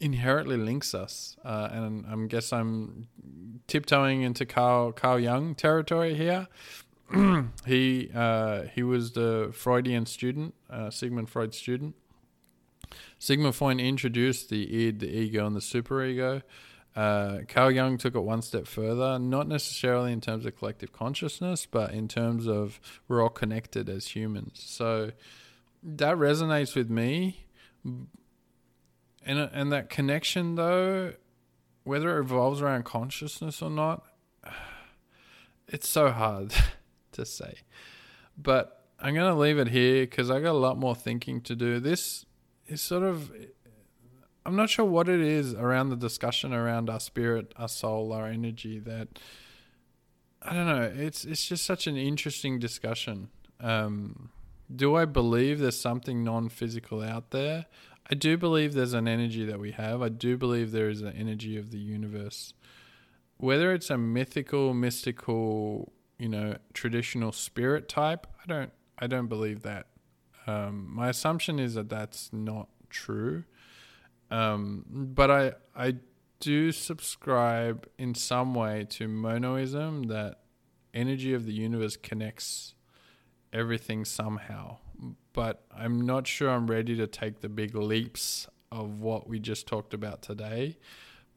inherently 0.00 0.56
links 0.56 0.94
us. 0.94 1.36
Uh, 1.44 1.68
and 1.70 2.06
I 2.06 2.26
guess 2.26 2.52
I'm 2.52 3.08
tiptoeing 3.66 4.22
into 4.22 4.46
Carl 4.46 4.92
Carl 4.92 5.54
territory 5.54 6.14
here 6.14 6.48
he 7.66 8.10
uh, 8.14 8.62
he 8.74 8.82
was 8.82 9.12
the 9.12 9.50
Freudian 9.52 10.06
student, 10.06 10.54
uh, 10.68 10.90
Sigmund 10.90 11.30
Freud 11.30 11.54
student. 11.54 11.94
Sigmund 13.18 13.54
Freud 13.54 13.80
introduced 13.80 14.48
the 14.50 14.86
id, 14.86 15.00
the 15.00 15.08
ego, 15.08 15.46
and 15.46 15.54
the 15.54 15.60
superego. 15.60 16.42
Uh, 16.94 17.40
Carl 17.46 17.70
Jung 17.70 17.98
took 17.98 18.14
it 18.14 18.20
one 18.20 18.40
step 18.40 18.66
further, 18.66 19.18
not 19.18 19.46
necessarily 19.46 20.12
in 20.12 20.20
terms 20.20 20.46
of 20.46 20.56
collective 20.56 20.92
consciousness, 20.92 21.66
but 21.66 21.92
in 21.92 22.08
terms 22.08 22.46
of 22.46 22.80
we're 23.06 23.22
all 23.22 23.28
connected 23.28 23.88
as 23.90 24.08
humans. 24.08 24.62
So 24.64 25.12
that 25.82 26.16
resonates 26.16 26.74
with 26.74 26.88
me. 26.88 27.44
And, 27.84 29.40
and 29.40 29.72
that 29.72 29.90
connection, 29.90 30.54
though, 30.54 31.14
whether 31.84 32.10
it 32.10 32.18
revolves 32.18 32.62
around 32.62 32.84
consciousness 32.84 33.60
or 33.60 33.70
not, 33.70 34.04
it's 35.68 35.88
so 35.88 36.10
hard. 36.10 36.54
to 37.16 37.26
say. 37.26 37.58
But 38.38 38.84
I'm 38.98 39.14
going 39.14 39.30
to 39.30 39.38
leave 39.38 39.58
it 39.58 39.68
here 39.68 40.04
because 40.04 40.30
I 40.30 40.40
got 40.40 40.52
a 40.52 40.52
lot 40.52 40.78
more 40.78 40.94
thinking 40.94 41.40
to 41.42 41.54
do. 41.54 41.80
This 41.80 42.24
is 42.66 42.80
sort 42.80 43.02
of, 43.02 43.30
I'm 44.44 44.56
not 44.56 44.70
sure 44.70 44.84
what 44.84 45.08
it 45.08 45.20
is 45.20 45.54
around 45.54 45.90
the 45.90 45.96
discussion 45.96 46.54
around 46.54 46.88
our 46.88 47.00
spirit, 47.00 47.52
our 47.56 47.68
soul, 47.68 48.12
our 48.12 48.26
energy 48.26 48.78
that 48.80 49.18
I 50.42 50.54
don't 50.54 50.66
know. 50.66 50.82
It's 50.82 51.24
it's 51.24 51.44
just 51.46 51.64
such 51.64 51.86
an 51.86 51.96
interesting 51.96 52.60
discussion. 52.60 53.30
Um, 53.60 54.30
do 54.74 54.94
I 54.94 55.04
believe 55.04 55.58
there's 55.58 55.80
something 55.80 56.22
non-physical 56.22 57.02
out 57.02 57.30
there? 57.30 57.66
I 58.08 58.14
do 58.14 58.36
believe 58.36 58.74
there's 58.74 58.92
an 58.92 59.08
energy 59.08 59.44
that 59.44 59.58
we 59.58 59.72
have. 59.72 60.02
I 60.02 60.08
do 60.08 60.36
believe 60.36 60.70
there 60.70 60.88
is 60.88 61.02
an 61.02 61.14
energy 61.16 61.56
of 61.56 61.72
the 61.72 61.78
universe. 61.78 62.54
Whether 63.38 63.72
it's 63.72 63.90
a 63.90 63.98
mythical, 63.98 64.72
mystical 64.72 65.92
you 66.18 66.28
know, 66.28 66.56
traditional 66.72 67.32
spirit 67.32 67.88
type. 67.88 68.26
I 68.42 68.46
don't 68.46 68.72
I 68.98 69.06
don't 69.06 69.26
believe 69.26 69.62
that. 69.62 69.86
Um, 70.46 70.88
my 70.94 71.08
assumption 71.08 71.58
is 71.58 71.74
that 71.74 71.88
that's 71.88 72.32
not 72.32 72.68
true. 72.88 73.44
Um, 74.30 74.84
but 74.88 75.30
I 75.30 75.52
I 75.74 75.96
do 76.40 76.72
subscribe 76.72 77.88
in 77.98 78.14
some 78.14 78.54
way 78.54 78.86
to 78.90 79.08
monoism 79.08 80.04
that 80.04 80.40
energy 80.94 81.34
of 81.34 81.46
the 81.46 81.52
universe 81.52 81.96
connects 81.96 82.74
everything 83.52 84.04
somehow. 84.04 84.78
But 85.32 85.64
I'm 85.74 86.06
not 86.06 86.26
sure 86.26 86.50
I'm 86.50 86.66
ready 86.66 86.96
to 86.96 87.06
take 87.06 87.40
the 87.40 87.48
big 87.48 87.74
leaps 87.74 88.48
of 88.72 89.00
what 89.00 89.28
we 89.28 89.38
just 89.38 89.66
talked 89.66 89.92
about 89.92 90.22
today. 90.22 90.78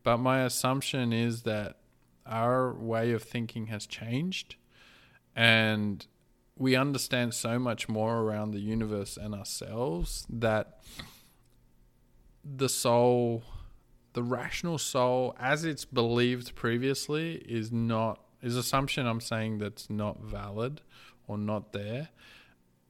But 0.04 0.18
my 0.18 0.42
assumption 0.44 1.12
is 1.12 1.44
that 1.44 1.78
our 2.26 2.74
way 2.74 3.12
of 3.12 3.24
thinking 3.24 3.68
has 3.68 3.86
changed 3.86 4.56
and 5.36 6.06
we 6.58 6.76
understand 6.76 7.34
so 7.34 7.58
much 7.58 7.88
more 7.88 8.18
around 8.18 8.52
the 8.52 8.60
universe 8.60 9.18
and 9.18 9.34
ourselves 9.34 10.26
that 10.30 10.80
the 12.44 12.70
soul 12.70 13.44
the 14.14 14.24
rational 14.24 14.78
soul 14.78 15.36
as 15.40 15.64
it's 15.64 15.86
believed 15.86 16.56
previously 16.56 17.36
is 17.48 17.72
not 17.72 18.20
is 18.42 18.56
assumption 18.56 19.06
i'm 19.06 19.22
saying 19.22 19.60
that's 19.60 19.90
not 19.90 20.20
valid 20.20 20.82
or 21.30 21.38
not 21.38 21.72
there. 21.72 22.10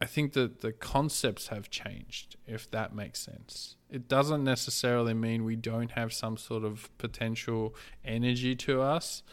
I 0.01 0.05
think 0.05 0.31
that 0.33 0.61
the 0.61 0.71
concepts 0.71 1.47
have 1.47 1.69
changed 1.69 2.37
if 2.47 2.71
that 2.71 2.95
makes 2.95 3.19
sense. 3.19 3.75
It 3.89 4.07
doesn't 4.07 4.43
necessarily 4.43 5.13
mean 5.13 5.43
we 5.43 5.57
don't 5.57 5.91
have 5.91 6.13
some 6.13 6.37
sort 6.37 6.63
of 6.63 6.89
potential 6.97 7.75
energy 8.03 8.55
to 8.55 8.81
us 8.81 9.23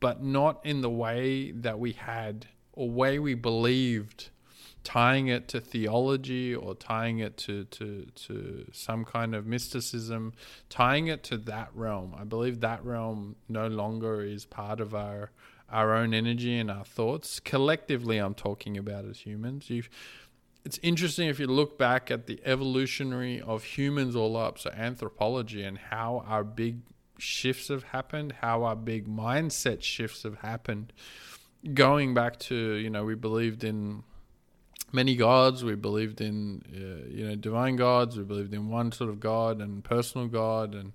but 0.00 0.22
not 0.22 0.64
in 0.64 0.80
the 0.80 0.90
way 0.90 1.50
that 1.52 1.78
we 1.78 1.92
had 1.92 2.46
or 2.72 2.88
way 2.88 3.18
we 3.18 3.34
believed, 3.34 4.30
tying 4.84 5.28
it 5.28 5.48
to 5.48 5.60
theology 5.60 6.54
or 6.54 6.74
tying 6.74 7.18
it 7.18 7.36
to, 7.36 7.64
to, 7.64 8.06
to 8.14 8.66
some 8.72 9.04
kind 9.04 9.34
of 9.34 9.46
mysticism, 9.46 10.32
tying 10.68 11.08
it 11.08 11.22
to 11.24 11.36
that 11.36 11.68
realm. 11.74 12.14
I 12.16 12.24
believe 12.24 12.60
that 12.60 12.84
realm 12.84 13.36
no 13.48 13.66
longer 13.66 14.22
is 14.22 14.44
part 14.44 14.80
of 14.80 14.94
our 14.94 15.30
our 15.70 15.94
own 15.94 16.14
energy 16.14 16.58
and 16.58 16.70
our 16.70 16.84
thoughts. 16.84 17.40
Collectively, 17.40 18.18
I'm 18.18 18.34
talking 18.34 18.78
about 18.78 19.04
as 19.04 19.20
humans. 19.20 19.68
You've, 19.68 19.90
it's 20.64 20.78
interesting 20.82 21.28
if 21.28 21.38
you 21.38 21.46
look 21.46 21.78
back 21.78 22.10
at 22.10 22.26
the 22.26 22.40
evolutionary 22.44 23.40
of 23.40 23.64
humans 23.64 24.16
all 24.16 24.36
up, 24.36 24.58
so 24.58 24.70
anthropology, 24.70 25.62
and 25.62 25.76
how 25.76 26.24
our 26.26 26.44
big 26.44 26.80
shifts 27.18 27.68
have 27.68 27.84
happened, 27.84 28.32
how 28.40 28.64
our 28.64 28.76
big 28.76 29.06
mindset 29.06 29.82
shifts 29.82 30.22
have 30.22 30.38
happened. 30.38 30.92
going 31.74 32.14
back 32.14 32.38
to 32.38 32.54
you 32.54 32.88
know 32.88 33.04
we 33.04 33.14
believed 33.14 33.64
in 33.64 34.04
many 34.92 35.16
gods. 35.16 35.64
We 35.64 35.74
believed 35.74 36.20
in 36.20 36.62
uh, 36.74 37.08
you 37.08 37.28
know 37.28 37.36
divine 37.36 37.76
gods. 37.76 38.16
We 38.16 38.24
believed 38.24 38.54
in 38.54 38.68
one 38.68 38.92
sort 38.92 39.10
of 39.10 39.20
God 39.20 39.60
and 39.60 39.84
personal 39.84 40.28
God 40.28 40.74
and 40.74 40.92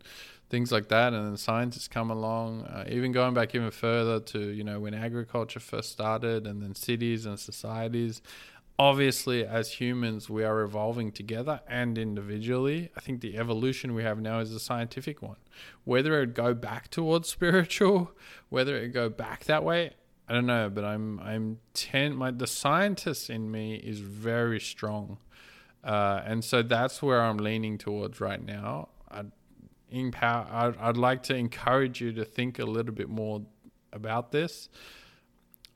things 0.50 0.72
like 0.72 0.90
that. 0.90 1.14
And 1.14 1.28
then 1.28 1.38
science 1.38 1.76
has 1.76 1.88
come 1.88 2.10
along. 2.10 2.64
Uh, 2.64 2.86
even 2.88 3.12
going 3.12 3.34
back 3.34 3.54
even 3.56 3.72
further 3.72 4.20
to 4.20 4.40
you 4.40 4.64
know 4.64 4.80
when 4.80 4.94
agriculture 4.94 5.60
first 5.60 5.92
started, 5.92 6.48
and 6.48 6.62
then 6.62 6.76
cities 6.76 7.26
and 7.26 7.40
societies. 7.40 8.22
Obviously, 8.80 9.46
as 9.46 9.74
humans, 9.74 10.30
we 10.32 10.44
are 10.44 10.62
evolving 10.62 11.12
together 11.12 11.62
and 11.68 11.96
individually. 11.98 12.90
I 12.98 13.02
think 13.02 13.22
the 13.22 13.38
evolution 13.38 13.94
we 13.94 14.04
have 14.04 14.20
now 14.20 14.40
is 14.40 14.52
a 14.52 14.60
scientific 14.60 15.22
one. 15.22 15.38
Whether 15.84 16.22
it 16.24 16.34
go 16.34 16.56
back 16.56 16.90
towards 16.90 17.30
spiritual, 17.38 18.12
whether 18.50 18.76
it 18.76 18.90
go 18.90 19.10
back 19.10 19.44
that 19.46 19.64
way, 19.64 19.92
I 20.28 20.34
don't 20.34 20.46
know, 20.46 20.70
but 20.70 20.86
I'm 20.86 21.20
I'm 21.20 21.60
ten. 21.74 22.16
My 22.16 22.32
the 22.32 22.48
scientist 22.48 23.30
in 23.30 23.52
me 23.52 23.76
is 23.76 24.00
very 24.00 24.60
strong, 24.60 25.18
uh, 25.84 26.22
and 26.26 26.44
so 26.44 26.64
that's 26.64 27.04
where 27.04 27.22
I'm 27.22 27.38
leaning 27.38 27.78
towards 27.78 28.22
right 28.22 28.44
now. 28.44 28.90
I'd 29.12 29.32
empower. 29.92 30.48
I'd, 30.50 30.78
I'd 30.78 30.98
like 30.98 31.24
to 31.24 31.36
encourage 31.36 32.00
you 32.00 32.14
to 32.14 32.24
think 32.24 32.58
a 32.58 32.66
little 32.66 32.94
bit 32.94 33.10
more 33.10 33.44
about 33.92 34.32
this. 34.32 34.70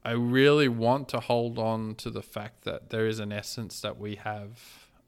I 0.08 0.12
really 0.12 0.70
want 0.70 1.10
to 1.10 1.20
hold 1.20 1.60
on 1.60 1.96
to 1.96 2.10
the 2.10 2.22
fact 2.22 2.64
that 2.64 2.90
there 2.90 3.08
is 3.08 3.20
an 3.20 3.32
essence 3.32 3.82
that 3.82 4.00
we 4.00 4.16
have, 4.16 4.60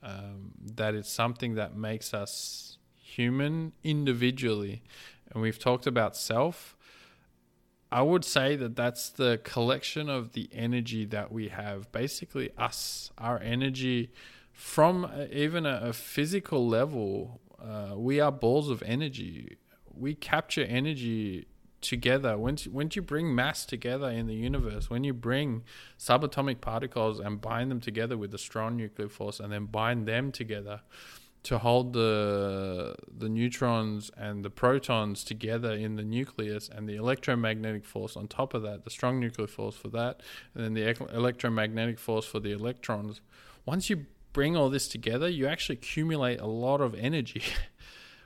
um, 0.03 0.51
that 0.75 0.93
it's 0.93 1.09
something 1.09 1.55
that 1.55 1.75
makes 1.75 2.13
us 2.13 2.77
human 3.01 3.71
individually, 3.83 4.83
and 5.31 5.41
we've 5.41 5.59
talked 5.59 5.87
about 5.87 6.17
self 6.17 6.75
I 7.91 8.03
would 8.03 8.23
say 8.23 8.55
that 8.55 8.75
that's 8.75 9.09
the 9.09 9.39
collection 9.43 10.09
of 10.09 10.33
the 10.33 10.47
energy 10.53 11.05
that 11.05 11.31
we 11.31 11.47
have. 11.47 11.91
Basically, 11.91 12.51
us, 12.57 13.11
our 13.17 13.39
energy 13.39 14.11
from 14.53 15.09
even 15.31 15.65
a, 15.65 15.79
a 15.83 15.93
physical 15.93 16.67
level. 16.67 17.41
Uh, 17.59 17.95
we 17.95 18.19
are 18.19 18.31
balls 18.31 18.69
of 18.69 18.83
energy. 18.85 19.57
We 19.91 20.13
capture 20.13 20.63
energy 20.63 21.47
together. 21.81 22.37
Once 22.37 22.67
once 22.67 22.95
you 22.95 23.01
bring 23.01 23.33
mass 23.33 23.65
together 23.65 24.09
in 24.09 24.27
the 24.27 24.35
universe, 24.35 24.89
when 24.89 25.03
you 25.03 25.13
bring 25.13 25.63
subatomic 25.97 26.61
particles 26.61 27.19
and 27.19 27.41
bind 27.41 27.71
them 27.71 27.79
together 27.79 28.17
with 28.17 28.33
a 28.33 28.37
strong 28.37 28.77
nuclear 28.77 29.09
force, 29.09 29.39
and 29.39 29.51
then 29.51 29.65
bind 29.65 30.07
them 30.07 30.31
together 30.31 30.81
to 31.43 31.57
hold 31.57 31.93
the 31.93 32.95
the 33.17 33.29
neutrons 33.29 34.11
and 34.17 34.43
the 34.43 34.49
protons 34.49 35.23
together 35.23 35.71
in 35.71 35.95
the 35.95 36.03
nucleus 36.03 36.69
and 36.69 36.87
the 36.87 36.95
electromagnetic 36.95 37.85
force 37.85 38.17
on 38.17 38.27
top 38.27 38.53
of 38.53 38.61
that 38.61 38.83
the 38.83 38.89
strong 38.89 39.19
nuclear 39.19 39.47
force 39.47 39.75
for 39.75 39.87
that 39.87 40.21
and 40.53 40.63
then 40.63 40.73
the 40.73 41.15
electromagnetic 41.15 41.97
force 41.97 42.25
for 42.25 42.39
the 42.39 42.51
electrons. 42.51 43.21
Once 43.65 43.89
you 43.89 44.05
bring 44.33 44.57
all 44.57 44.69
this 44.69 44.87
together 44.87 45.29
you 45.29 45.47
actually 45.47 45.75
accumulate 45.75 46.39
a 46.41 46.47
lot 46.47 46.81
of 46.81 46.93
energy 46.95 47.43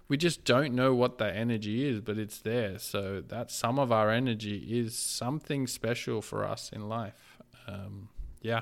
we 0.08 0.18
just 0.18 0.44
don't 0.44 0.74
know 0.74 0.94
what 0.94 1.18
that 1.18 1.36
energy 1.36 1.88
is 1.88 2.02
but 2.02 2.18
it's 2.18 2.40
there. 2.40 2.78
So 2.80 3.22
that 3.28 3.52
some 3.52 3.80
of 3.80 3.92
our 3.92 4.10
energy 4.10 4.58
is 4.70 4.98
something 4.98 5.68
special 5.68 6.22
for 6.22 6.46
us 6.46 6.70
in 6.72 6.90
life. 6.90 7.38
Um, 7.68 8.10
yeah 8.42 8.62